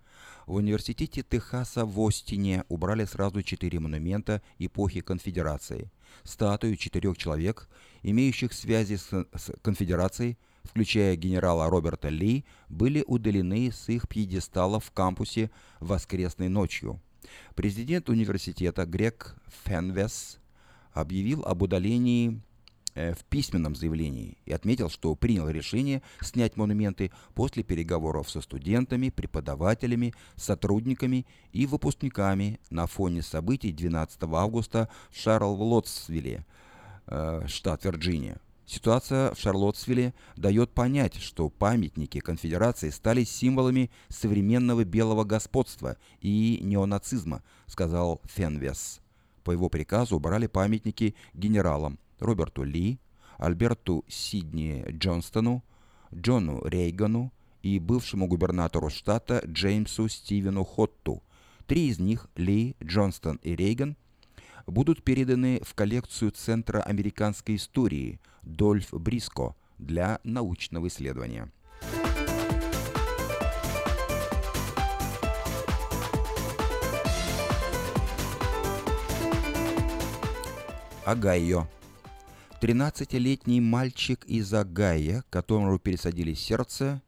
В 0.45 0.53
университете 0.53 1.23
Техаса 1.23 1.85
в 1.85 1.99
Остине 1.99 2.63
убрали 2.69 3.03
сразу 3.03 3.43
четыре 3.43 3.81
монумента 3.81 4.41
эпохи 4.57 5.01
конфедерации. 5.01 5.91
Статую 6.23 6.77
четырех 6.77 7.17
человек, 7.17 7.67
имеющих 8.03 8.53
связи 8.53 8.95
с, 8.95 9.25
конфедерацией, 9.61 10.37
включая 10.67 11.15
генерала 11.15 11.69
Роберта 11.69 12.09
Ли, 12.09 12.45
были 12.69 13.03
удалены 13.07 13.71
с 13.71 13.89
их 13.89 14.07
пьедесталов 14.07 14.85
в 14.85 14.91
кампусе 14.91 15.49
воскресной 15.79 16.49
ночью. 16.49 17.01
Президент 17.55 18.09
университета 18.09 18.85
Грег 18.85 19.35
Фенвес 19.65 20.39
объявил 20.93 21.43
об 21.45 21.61
удалении 21.61 22.41
э, 22.95 23.13
в 23.13 23.23
письменном 23.25 23.75
заявлении 23.75 24.37
и 24.45 24.53
отметил, 24.53 24.89
что 24.89 25.15
принял 25.15 25.49
решение 25.49 26.01
снять 26.21 26.57
монументы 26.57 27.11
после 27.33 27.63
переговоров 27.63 28.29
со 28.29 28.41
студентами, 28.41 29.09
преподавателями, 29.09 30.13
сотрудниками 30.35 31.25
и 31.51 31.65
выпускниками 31.65 32.59
на 32.69 32.87
фоне 32.87 33.21
событий 33.21 33.71
12 33.71 34.23
августа 34.23 34.89
в 35.09 35.17
Шарлоттсвилле, 35.17 36.45
э, 37.07 37.41
штат 37.47 37.85
Вирджиния. 37.85 38.39
Ситуация 38.67 39.33
в 39.33 39.39
Шарлоттсвилле 39.39 40.13
дает 40.35 40.71
понять, 40.71 41.15
что 41.15 41.49
памятники 41.49 42.19
конфедерации 42.19 42.89
стали 42.89 43.23
символами 43.23 43.89
современного 44.09 44.83
белого 44.83 45.23
господства 45.23 45.95
и 46.19 46.59
неонацизма, 46.61 47.43
сказал 47.65 48.21
Фенвес. 48.25 48.99
По 49.45 49.51
его 49.51 49.69
приказу 49.69 50.17
убрали 50.17 50.47
памятники 50.47 51.15
генералам 51.33 51.97
Роберту 52.19 52.63
Ли, 52.63 52.99
Альберту 53.37 54.03
Сидни 54.09 54.83
Джонстону, 54.89 55.63
Джону 56.13 56.61
Рейгану 56.65 57.31
и 57.63 57.79
бывшему 57.79 58.27
губернатору 58.27 58.89
штата 58.89 59.41
Джеймсу 59.45 60.09
Стивену 60.09 60.65
Хотту. 60.65 61.23
Три 61.67 61.87
из 61.87 61.99
них, 61.99 62.27
Ли, 62.35 62.75
Джонстон 62.83 63.39
и 63.43 63.55
Рейган, 63.55 63.95
будут 64.65 65.03
переданы 65.03 65.61
в 65.63 65.73
коллекцию 65.73 66.31
Центра 66.31 66.81
американской 66.81 67.55
истории 67.55 68.19
Дольф 68.47 68.93
Бриско 68.93 69.55
для 69.77 70.19
научного 70.23 70.87
исследования. 70.87 71.51
Агайо. 81.05 81.67
13-летний 82.61 83.61
мальчик 83.61 84.25
из 84.25 84.53
Огайо, 84.53 85.23
которому 85.29 85.77
пересадили 85.77 86.33
сердце, 86.33 87.01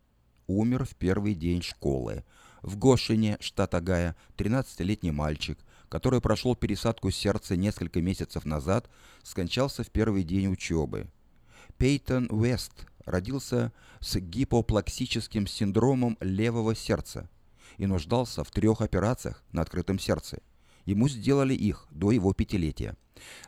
умер 0.48 0.86
в 0.86 0.96
первый 0.96 1.34
день 1.36 1.62
школы. 1.62 2.24
В 2.62 2.78
Гошине, 2.78 3.38
штат 3.40 3.74
Агая, 3.74 4.16
13-летний 4.38 5.12
мальчик, 5.12 5.58
который 5.88 6.22
прошел 6.22 6.56
пересадку 6.56 7.12
сердца 7.12 7.56
несколько 7.56 8.02
месяцев 8.02 8.46
назад, 8.46 8.90
скончался 9.24 9.84
в 9.84 9.90
первый 9.90 10.24
день 10.24 10.48
учебы. 10.48 11.10
Пейтон 11.80 12.28
Уэст 12.30 12.74
родился 13.06 13.72
с 14.02 14.20
гипоплаксическим 14.20 15.48
синдромом 15.48 16.18
левого 16.20 16.76
сердца 16.76 17.30
и 17.78 17.86
нуждался 17.86 18.44
в 18.44 18.52
трех 18.52 18.82
операциях 18.82 19.42
на 19.54 19.62
открытом 19.62 19.98
сердце. 19.98 20.40
Ему 20.84 21.08
сделали 21.08 21.54
их 21.54 21.88
до 21.90 22.12
его 22.12 22.34
пятилетия. 22.34 22.98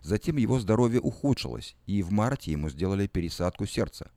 Затем 0.02 0.38
его 0.38 0.62
здоровье 0.62 1.02
ухудшилось, 1.02 1.76
и 1.88 2.02
в 2.02 2.14
марте 2.14 2.54
ему 2.54 2.70
сделали 2.70 3.06
пересадку 3.06 3.66
сердца. 3.66 4.12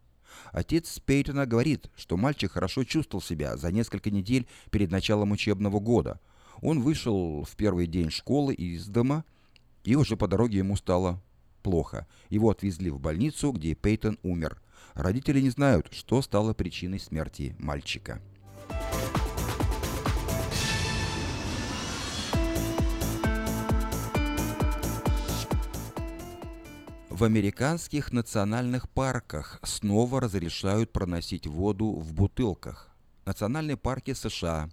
Отец 0.52 1.00
Пейтона 1.00 1.44
говорит, 1.44 1.90
что 1.96 2.16
мальчик 2.16 2.52
хорошо 2.52 2.84
чувствовал 2.84 3.20
себя 3.20 3.56
за 3.56 3.72
несколько 3.72 4.12
недель 4.12 4.46
перед 4.70 4.92
началом 4.92 5.32
учебного 5.32 5.80
года. 5.80 6.20
Он 6.62 6.82
вышел 6.82 7.42
в 7.42 7.56
первый 7.56 7.88
день 7.88 8.10
школы 8.10 8.54
из 8.54 8.86
дома, 8.86 9.24
и 9.82 9.96
уже 9.96 10.16
по 10.16 10.28
дороге 10.28 10.58
ему 10.58 10.76
стало 10.76 11.20
плохо. 11.64 12.06
Его 12.28 12.50
отвезли 12.50 12.90
в 12.90 13.00
больницу, 13.00 13.50
где 13.50 13.74
Пейтон 13.74 14.18
умер. 14.22 14.62
Родители 14.92 15.40
не 15.40 15.50
знают, 15.50 15.88
что 15.92 16.22
стало 16.22 16.54
причиной 16.54 17.00
смерти 17.00 17.56
мальчика. 17.58 18.20
В 27.08 27.22
американских 27.22 28.12
национальных 28.12 28.88
парках 28.90 29.60
снова 29.62 30.20
разрешают 30.20 30.92
проносить 30.92 31.46
воду 31.46 31.92
в 31.92 32.12
бутылках. 32.12 32.90
Национальные 33.24 33.76
парки 33.76 34.12
США 34.12 34.68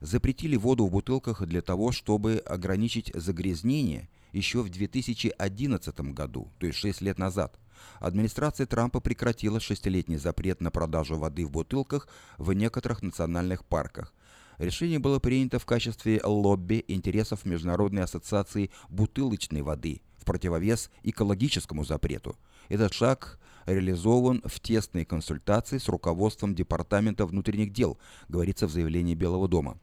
запретили 0.00 0.56
воду 0.56 0.86
в 0.86 0.90
бутылках 0.90 1.42
для 1.46 1.62
того, 1.62 1.90
чтобы 1.92 2.42
ограничить 2.46 3.10
загрязнение– 3.14 4.08
еще 4.32 4.62
в 4.62 4.68
2011 4.68 6.00
году, 6.12 6.50
то 6.58 6.66
есть 6.66 6.78
6 6.78 7.00
лет 7.02 7.18
назад. 7.18 7.58
Администрация 8.00 8.66
Трампа 8.66 9.00
прекратила 9.00 9.60
шестилетний 9.60 10.16
запрет 10.16 10.60
на 10.60 10.70
продажу 10.70 11.16
воды 11.16 11.46
в 11.46 11.50
бутылках 11.50 12.08
в 12.38 12.52
некоторых 12.52 13.02
национальных 13.02 13.64
парках. 13.64 14.14
Решение 14.58 14.98
было 14.98 15.18
принято 15.18 15.58
в 15.58 15.66
качестве 15.66 16.20
лобби 16.22 16.84
интересов 16.86 17.44
Международной 17.44 18.02
ассоциации 18.02 18.70
бутылочной 18.88 19.62
воды 19.62 20.02
в 20.16 20.24
противовес 20.24 20.90
экологическому 21.02 21.84
запрету. 21.84 22.36
Этот 22.68 22.92
шаг 22.92 23.40
реализован 23.66 24.42
в 24.44 24.60
тесной 24.60 25.04
консультации 25.04 25.78
с 25.78 25.88
руководством 25.88 26.54
Департамента 26.54 27.26
внутренних 27.26 27.72
дел, 27.72 27.98
говорится 28.28 28.66
в 28.66 28.70
заявлении 28.70 29.14
Белого 29.14 29.48
дома. 29.48 29.78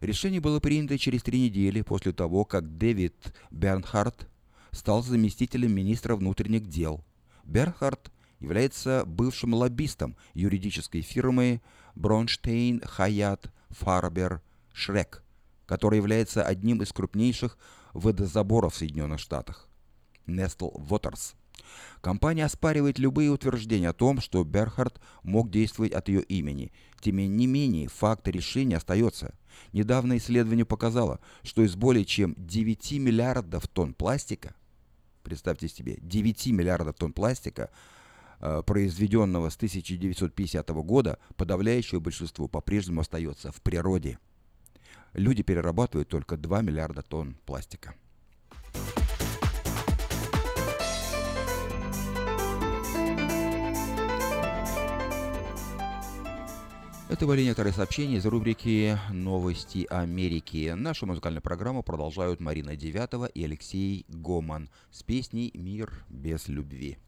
Решение 0.00 0.40
было 0.40 0.60
принято 0.60 0.96
через 0.98 1.22
три 1.22 1.40
недели 1.40 1.82
после 1.82 2.12
того, 2.12 2.44
как 2.44 2.78
Дэвид 2.78 3.14
Бернхард 3.50 4.28
стал 4.70 5.02
заместителем 5.02 5.72
министра 5.74 6.14
внутренних 6.14 6.68
дел. 6.68 7.04
Бернхард 7.44 8.12
является 8.38 9.04
бывшим 9.04 9.54
лоббистом 9.54 10.16
юридической 10.34 11.00
фирмы 11.00 11.60
Бронштейн 11.94 12.80
Хаят 12.84 13.52
Фарбер 13.70 14.40
Шрек, 14.72 15.24
которая 15.66 15.98
является 15.98 16.42
одним 16.44 16.82
из 16.82 16.92
крупнейших 16.92 17.58
водозаборов 17.92 18.74
в 18.74 18.76
Соединенных 18.76 19.18
Штатах. 19.18 19.68
Nestle 20.26 20.72
Waters. 20.88 21.34
Компания 22.00 22.44
оспаривает 22.44 22.98
любые 22.98 23.30
утверждения 23.30 23.88
о 23.88 23.92
том, 23.92 24.20
что 24.20 24.44
Берхард 24.44 25.00
мог 25.22 25.50
действовать 25.50 25.92
от 25.92 26.08
ее 26.08 26.22
имени. 26.22 26.72
Тем 27.00 27.16
не 27.16 27.46
менее, 27.46 27.88
факт 27.88 28.28
решения 28.28 28.76
остается. 28.76 29.34
Недавно 29.72 30.16
исследование 30.16 30.64
показало, 30.64 31.20
что 31.42 31.62
из 31.62 31.74
более 31.74 32.04
чем 32.04 32.34
9 32.36 32.92
миллиардов 32.92 33.66
тонн 33.66 33.94
пластика, 33.94 34.54
представьте 35.22 35.68
себе, 35.68 35.98
9 36.00 36.46
миллиардов 36.48 36.94
тонн 36.96 37.12
пластика, 37.12 37.70
э, 38.40 38.62
произведенного 38.64 39.50
с 39.50 39.56
1950 39.56 40.82
года, 40.82 41.18
подавляющее 41.36 42.00
большинство 42.00 42.46
по-прежнему 42.46 43.00
остается 43.00 43.50
в 43.50 43.60
природе. 43.60 44.18
Люди 45.14 45.42
перерабатывают 45.42 46.08
только 46.08 46.36
2 46.36 46.62
миллиарда 46.62 47.02
тонн 47.02 47.36
пластика. 47.44 47.94
Это 57.08 57.26
были 57.26 57.42
некоторые 57.42 57.72
сообщения 57.72 58.16
из 58.16 58.26
рубрики 58.26 58.98
«Новости 59.10 59.86
Америки». 59.88 60.74
Нашу 60.76 61.06
музыкальную 61.06 61.40
программу 61.40 61.82
продолжают 61.82 62.38
Марина 62.38 62.76
Девятова 62.76 63.24
и 63.24 63.42
Алексей 63.44 64.04
Гоман 64.08 64.68
с 64.90 65.02
песней 65.02 65.50
«Мир 65.54 66.04
без 66.10 66.48
любви». 66.48 66.98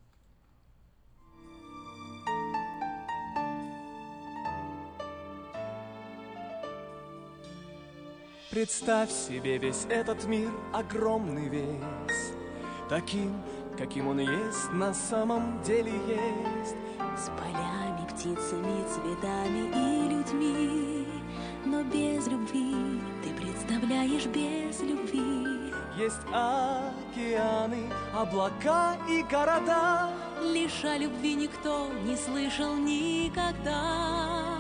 Представь 8.50 9.10
себе 9.10 9.58
весь 9.58 9.84
этот 9.90 10.24
мир, 10.24 10.50
огромный 10.72 11.50
весь, 11.50 12.32
Таким, 12.88 13.34
каким 13.76 14.08
он 14.08 14.20
есть, 14.20 14.72
на 14.72 14.94
самом 14.94 15.62
деле 15.62 15.92
есть. 15.92 16.74
С 17.16 17.30
полями, 17.38 18.06
птицами, 18.08 18.84
цветами 18.88 19.68
и 19.68 20.08
людьми. 20.08 21.06
Но 21.64 21.82
без 21.82 22.26
любви, 22.26 23.00
ты 23.22 23.34
представляешь 23.34 24.26
без 24.26 24.80
любви. 24.80 25.72
Есть 25.96 26.22
океаны, 26.32 27.90
облака 28.14 28.96
и 29.08 29.22
города, 29.22 30.10
Лишь 30.40 30.84
о 30.84 30.96
любви 30.96 31.34
никто 31.34 31.88
не 32.04 32.16
слышал 32.16 32.74
никогда 32.76 34.59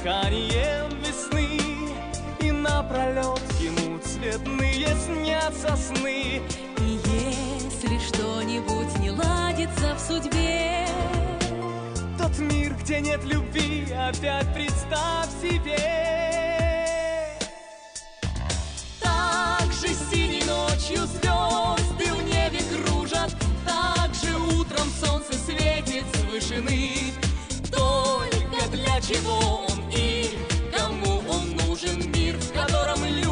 дыханием 0.00 0.88
весны 1.02 1.58
И 2.40 2.50
напролет 2.50 3.42
ему 3.60 3.98
цветные 3.98 4.88
снятся 4.96 5.76
сны. 5.76 6.42
И 6.78 7.00
если 7.04 7.98
что-нибудь 7.98 8.98
не 8.98 9.10
ладится 9.10 9.94
в 9.94 10.00
судьбе 10.00 10.86
Тот 12.18 12.38
мир, 12.38 12.74
где 12.82 13.00
нет 13.00 13.24
любви, 13.24 13.92
опять 13.92 14.52
представь 14.54 15.28
себе. 15.42 15.76
Так 19.00 19.72
же 19.72 19.88
синей 20.10 20.44
ночью 20.44 21.06
звезды 21.06 22.12
в 22.12 22.22
небе 22.24 22.60
кружат 22.72 23.34
Так 23.66 24.14
же 24.14 24.34
утром 24.58 24.88
солнце 25.02 25.34
светит 25.34 26.04
с 26.14 26.20
вышины. 26.30 26.90
Только 27.70 28.68
для 28.70 29.00
чего 29.00 29.69
котором 32.60 33.04
люди 33.04 33.29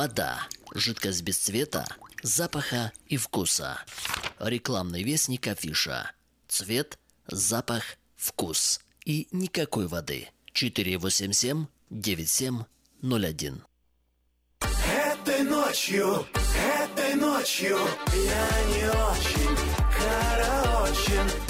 Вода. 0.00 0.48
Жидкость 0.74 1.20
без 1.20 1.36
цвета, 1.36 1.86
запаха 2.22 2.90
и 3.06 3.18
вкуса. 3.18 3.78
Рекламный 4.38 5.02
вестник 5.02 5.46
афиша. 5.46 6.12
Цвет, 6.48 6.98
запах, 7.26 7.82
вкус. 8.16 8.80
И 9.04 9.28
никакой 9.30 9.88
воды. 9.88 10.30
487 10.54 11.66
9701. 11.90 13.62
Этой 14.62 15.42
ночью, 15.42 16.26
этой 16.82 17.14
ночью 17.16 17.78
я 18.14 18.48
не 18.72 18.88
очень 18.88 19.56
караочен. 19.98 21.49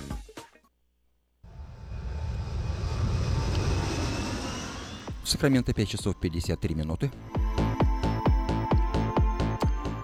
В 5.23 5.29
Сакраменто 5.29 5.73
5 5.73 5.89
часов 5.89 6.15
53 6.19 6.75
минуты. 6.75 7.11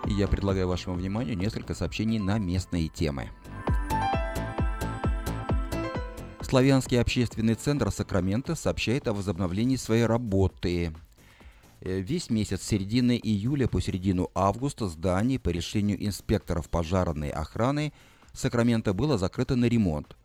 И 0.07 0.13
я 0.13 0.27
предлагаю 0.27 0.67
вашему 0.67 0.95
вниманию 0.95 1.37
несколько 1.37 1.73
сообщений 1.73 2.19
на 2.19 2.37
местные 2.37 2.87
темы. 2.87 3.29
Славянский 6.41 7.01
общественный 7.01 7.55
центр 7.55 7.91
Сакрамента 7.91 8.55
сообщает 8.55 9.07
о 9.09 9.13
возобновлении 9.13 9.75
своей 9.75 10.05
работы. 10.05 10.93
Э, 11.81 11.99
Весь 11.99 12.29
месяц 12.29 12.61
с 12.61 12.67
середины 12.67 13.19
июля 13.21 13.67
по 13.67 13.81
середину 13.81 14.31
августа 14.33 14.87
здание 14.87 15.39
по 15.39 15.49
решению 15.49 16.05
инспекторов 16.05 16.69
пожарной 16.69 17.31
охраны 17.31 17.91
Сакрамента 18.31 18.93
было 18.93 19.17
закрыто 19.17 19.57
на 19.57 19.65
ремонт. 19.65 20.15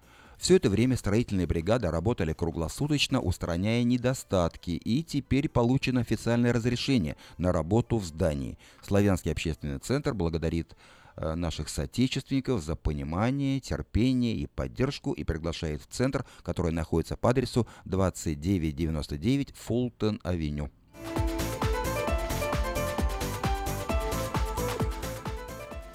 Все 0.43 0.57
это 0.57 0.69
время 0.69 0.97
строительные 0.97 1.47
бригады 1.47 1.89
работали 1.89 2.33
круглосуточно, 2.33 3.21
устраняя 3.21 3.85
недостатки, 3.85 4.73
и 4.73 5.05
теперь 5.05 5.49
получено 5.49 6.01
официальное 6.01 6.53
разрешение 6.53 7.17
на 7.39 7.53
работу 7.53 7.99
в 7.99 8.05
здании. 8.05 8.59
Славянский 8.85 9.31
общественный 9.31 9.79
центр 9.79 10.15
благодарит 10.15 10.77
э, 11.15 11.37
наших 11.37 11.69
соотечественников 11.69 12.61
за 12.61 12.75
понимание, 12.75 13.61
терпение 13.61 14.35
и 14.35 14.49
поддержку 14.49 15.13
и 15.13 15.23
приглашает 15.23 15.81
в 15.81 15.87
центр, 15.87 16.27
который 16.43 16.73
находится 16.73 17.17
по 17.17 17.31
адресу 17.31 17.69
2999 17.85 19.55
Фултон-авеню. 19.55 20.73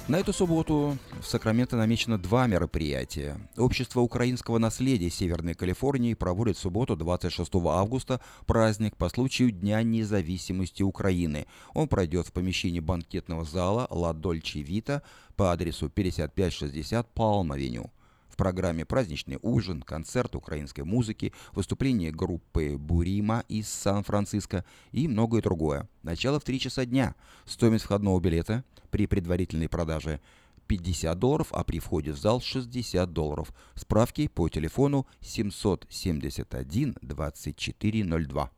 На 0.07 0.19
эту 0.19 0.31
субботу 0.31 0.97
в 1.19 1.27
Сакраменто 1.27 1.75
намечено 1.75 2.17
два 2.17 2.47
мероприятия. 2.47 3.35
Общество 3.57 3.99
украинского 3.99 4.57
наследия 4.57 5.09
Северной 5.09 5.53
Калифорнии 5.53 6.13
проводит 6.13 6.55
в 6.55 6.61
субботу 6.61 6.95
26 6.95 7.51
августа 7.55 8.21
праздник 8.45 8.95
по 8.95 9.09
случаю 9.09 9.51
Дня 9.51 9.83
независимости 9.83 10.81
Украины. 10.81 11.45
Он 11.73 11.89
пройдет 11.89 12.27
в 12.27 12.31
помещении 12.31 12.79
банкетного 12.79 13.43
зала 13.43 13.85
«Ла 13.89 14.13
Дольче 14.13 14.61
Вита» 14.61 15.01
по 15.35 15.51
адресу 15.51 15.89
5560 15.89 17.13
Палм-авеню. 17.13 17.91
Программе 18.37 18.85
праздничный 18.85 19.39
ужин, 19.41 19.81
концерт 19.81 20.35
украинской 20.35 20.81
музыки, 20.81 21.33
выступление 21.53 22.11
группы 22.11 22.77
«Бурима» 22.77 23.43
из 23.49 23.67
Сан-Франциско 23.67 24.63
и 24.91 25.07
многое 25.07 25.41
другое. 25.41 25.89
Начало 26.03 26.39
в 26.39 26.43
3 26.43 26.59
часа 26.59 26.85
дня. 26.85 27.15
Стоимость 27.45 27.85
входного 27.85 28.19
билета 28.19 28.63
при 28.91 29.07
предварительной 29.07 29.67
продаже 29.67 30.21
50 30.67 31.17
долларов, 31.17 31.47
а 31.51 31.63
при 31.63 31.79
входе 31.79 32.11
в 32.11 32.19
зал 32.19 32.39
60 32.39 33.11
долларов. 33.11 33.51
Справки 33.73 34.27
по 34.27 34.47
телефону 34.49 35.07
771 35.21 36.95
2402. 37.01 38.51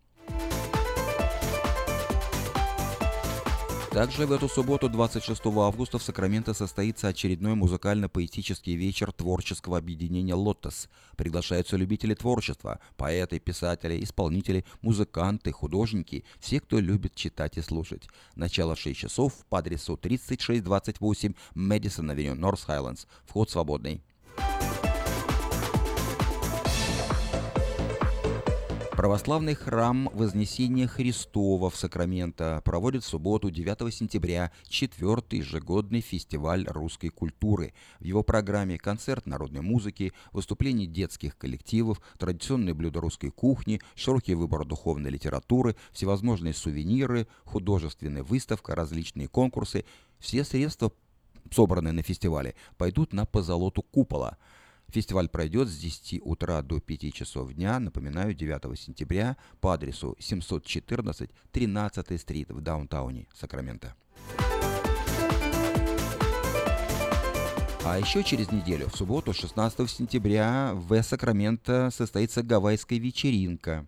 Также 3.92 4.28
в 4.28 4.32
эту 4.32 4.48
субботу, 4.48 4.88
26 4.88 5.42
августа, 5.48 5.98
в 5.98 6.04
Сакраменто 6.04 6.54
состоится 6.54 7.08
очередной 7.08 7.56
музыкально-поэтический 7.56 8.76
вечер 8.76 9.12
творческого 9.12 9.80
объединения 9.80 10.36
«Лотос». 10.36 10.90
Приглашаются 11.18 11.76
любители 11.76 12.14
творчества, 12.14 12.80
поэты, 12.98 13.40
писатели, 13.40 14.04
исполнители, 14.04 14.64
музыканты, 14.84 15.52
художники, 15.52 16.24
все, 16.40 16.60
кто 16.60 16.80
любит 16.80 17.16
читать 17.16 17.58
и 17.58 17.62
слушать. 17.62 18.08
Начало 18.36 18.76
в 18.76 18.80
6 18.80 18.96
часов 18.96 19.34
по 19.50 19.58
адресу 19.58 19.98
3628 19.98 21.34
Мэдисон 21.56 22.12
Авеню, 22.12 22.36
Норс 22.36 22.66
Хайлендс. 22.66 23.06
Вход 23.26 23.50
свободный. 23.50 24.04
Православный 29.00 29.56
храм 29.56 30.10
Вознесения 30.12 30.86
Христова 30.86 31.70
в 31.70 31.78
Сакраменто 31.78 32.62
проводит 32.66 33.06
в 33.06 33.08
субботу 33.08 33.50
9 33.50 33.96
сентября 33.96 34.52
четвертый 34.68 35.40
ежегодный 35.40 36.02
фестиваль 36.02 36.68
русской 36.68 37.08
культуры. 37.08 37.74
В 38.02 38.04
его 38.04 38.24
программе 38.24 38.78
концерт 38.78 39.26
народной 39.26 39.62
музыки, 39.62 40.12
выступления 40.34 40.86
детских 40.86 41.38
коллективов, 41.38 42.02
традиционные 42.18 42.74
блюда 42.74 43.00
русской 43.00 43.30
кухни, 43.30 43.80
широкий 43.96 44.36
выбор 44.36 44.66
духовной 44.66 45.12
литературы, 45.12 45.78
всевозможные 45.94 46.54
сувениры, 46.54 47.30
художественная 47.46 48.24
выставка, 48.24 48.76
различные 48.76 49.30
конкурсы. 49.30 49.86
Все 50.20 50.44
средства, 50.44 50.92
собранные 51.52 51.94
на 51.94 52.04
фестивале, 52.04 52.54
пойдут 52.78 53.14
на 53.14 53.26
позолоту 53.26 53.82
купола. 53.82 54.38
Фестиваль 54.92 55.30
пройдет 55.30 55.68
с 55.68 55.78
10 55.78 56.22
утра 56.24 56.62
до 56.64 56.80
5 56.80 57.14
часов 57.14 57.54
дня, 57.54 57.80
напоминаю, 57.80 58.34
9 58.34 58.80
сентября 58.80 59.38
по 59.62 59.74
адресу 59.74 60.16
714 60.20 61.30
13 61.52 62.22
стрит 62.22 62.50
в 62.50 62.62
даунтауне 62.62 63.28
Сакраменто. 63.34 63.94
А 67.86 67.98
еще 68.00 68.24
через 68.24 68.52
неделю, 68.52 68.90
в 68.90 68.96
субботу, 68.96 69.32
16 69.32 69.90
сентября, 69.90 70.72
в 70.74 71.02
Сакраменто 71.04 71.90
состоится 71.92 72.42
гавайская 72.42 73.00
вечеринка. 73.00 73.86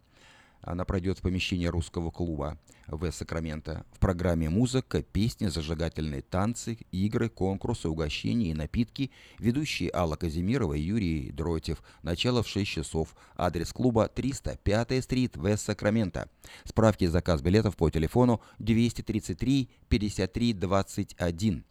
Она 0.62 0.86
пройдет 0.86 1.18
в 1.20 1.22
помещении 1.24 1.66
русского 1.66 2.12
клуба 2.12 2.60
в 2.88 3.12
Сакраменто. 3.12 3.86
В 3.92 4.00
программе 4.00 4.50
музыка, 4.50 5.02
песни, 5.02 5.48
зажигательные 5.48 6.22
танцы, 6.22 6.78
игры, 6.92 7.30
конкурсы, 7.30 7.90
угощения 7.90 8.52
и 8.52 8.54
напитки. 8.54 9.12
Ведущие 9.40 9.92
Алла 9.94 10.16
Казимирова 10.16 10.74
и 10.74 10.82
Юрий 10.82 11.32
Дротев. 11.32 11.82
Начало 12.04 12.44
в 12.44 12.48
6 12.48 12.70
часов. 12.70 13.16
Адрес 13.36 13.72
клуба 13.74 14.08
305 14.08 15.04
стрит 15.04 15.38
в 15.38 15.58
Сакраменто. 15.58 16.30
Справки 16.66 17.06
и 17.06 17.08
заказ 17.08 17.42
билетов 17.42 17.76
по 17.76 17.90
телефону 17.90 18.42
233 18.60 19.70
53 19.88 20.54
21. 20.54 21.64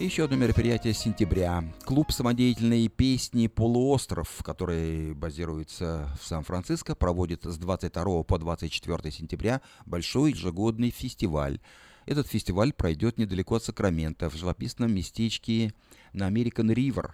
Еще 0.00 0.24
одно 0.24 0.36
мероприятие 0.36 0.94
сентября. 0.94 1.62
Клуб 1.84 2.10
самодеятельной 2.10 2.88
песни 2.88 3.48
«Полуостров», 3.48 4.42
который 4.42 5.12
базируется 5.12 6.08
в 6.18 6.26
Сан-Франциско, 6.26 6.94
проводит 6.94 7.44
с 7.44 7.58
22 7.58 8.22
по 8.22 8.38
24 8.38 9.10
сентября 9.10 9.60
большой 9.84 10.30
ежегодный 10.30 10.88
фестиваль. 10.88 11.60
Этот 12.06 12.28
фестиваль 12.28 12.72
пройдет 12.72 13.18
недалеко 13.18 13.56
от 13.56 13.64
Сакрамента, 13.64 14.30
в 14.30 14.36
живописном 14.36 14.90
местечке 14.90 15.74
на 16.14 16.30
American 16.30 16.74
River 16.74 17.10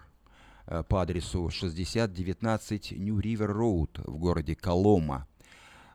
по 0.85 1.03
адресу 1.03 1.51
6019 1.51 2.93
New 2.93 3.19
River 3.19 3.53
Road 3.53 4.09
в 4.09 4.17
городе 4.17 4.55
Колома. 4.55 5.27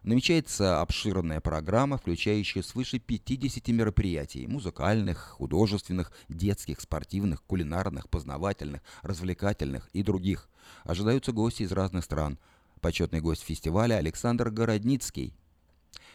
Намечается 0.04 0.82
обширная 0.82 1.42
программа, 1.42 1.98
включающая 1.98 2.64
свыше 2.64 2.98
50 2.98 3.68
мероприятий– 3.68 4.48
музыкальных, 4.50 5.20
художественных, 5.20 6.12
детских, 6.28 6.82
спортивных, 6.82 7.44
кулинарных, 7.44 8.10
познавательных, 8.10 8.82
развлекательных 9.04 9.90
и 9.94 10.02
других. 10.02 10.50
Ожидаются 10.86 11.34
гости 11.34 11.62
из 11.64 11.72
разных 11.72 12.04
стран. 12.04 12.40
Почетный 12.80 13.22
гость 13.22 13.44
фестиваля 13.44 13.96
Александр 13.96 14.50
Городницкий. 14.50 15.36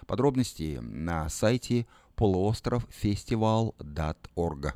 Подробности 0.08 0.80
на 0.82 1.28
сайте 1.28 1.86
полуостровфестивал.орг. 2.16 4.74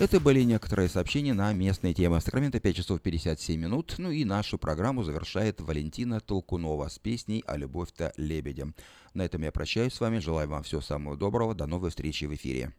Это 0.00 0.18
были 0.18 0.40
некоторые 0.44 0.88
сообщения 0.88 1.34
на 1.34 1.52
местные 1.52 1.92
темы. 1.92 2.20
В 2.20 2.22
Сакраменто 2.22 2.58
5 2.58 2.74
часов 2.74 3.02
57 3.02 3.60
минут. 3.60 3.96
Ну 3.98 4.10
и 4.10 4.24
нашу 4.24 4.56
программу 4.56 5.02
завершает 5.02 5.60
Валентина 5.60 6.20
Толкунова 6.20 6.88
с 6.88 6.98
песней 6.98 7.44
«А 7.46 7.58
любовь-то 7.58 8.14
лебедем». 8.16 8.74
На 9.12 9.26
этом 9.26 9.42
я 9.42 9.52
прощаюсь 9.52 9.92
с 9.92 10.00
вами. 10.00 10.18
Желаю 10.18 10.48
вам 10.48 10.62
всего 10.62 10.80
самого 10.80 11.18
доброго. 11.18 11.54
До 11.54 11.66
новой 11.66 11.90
встречи 11.90 12.24
в 12.24 12.34
эфире. 12.34 12.72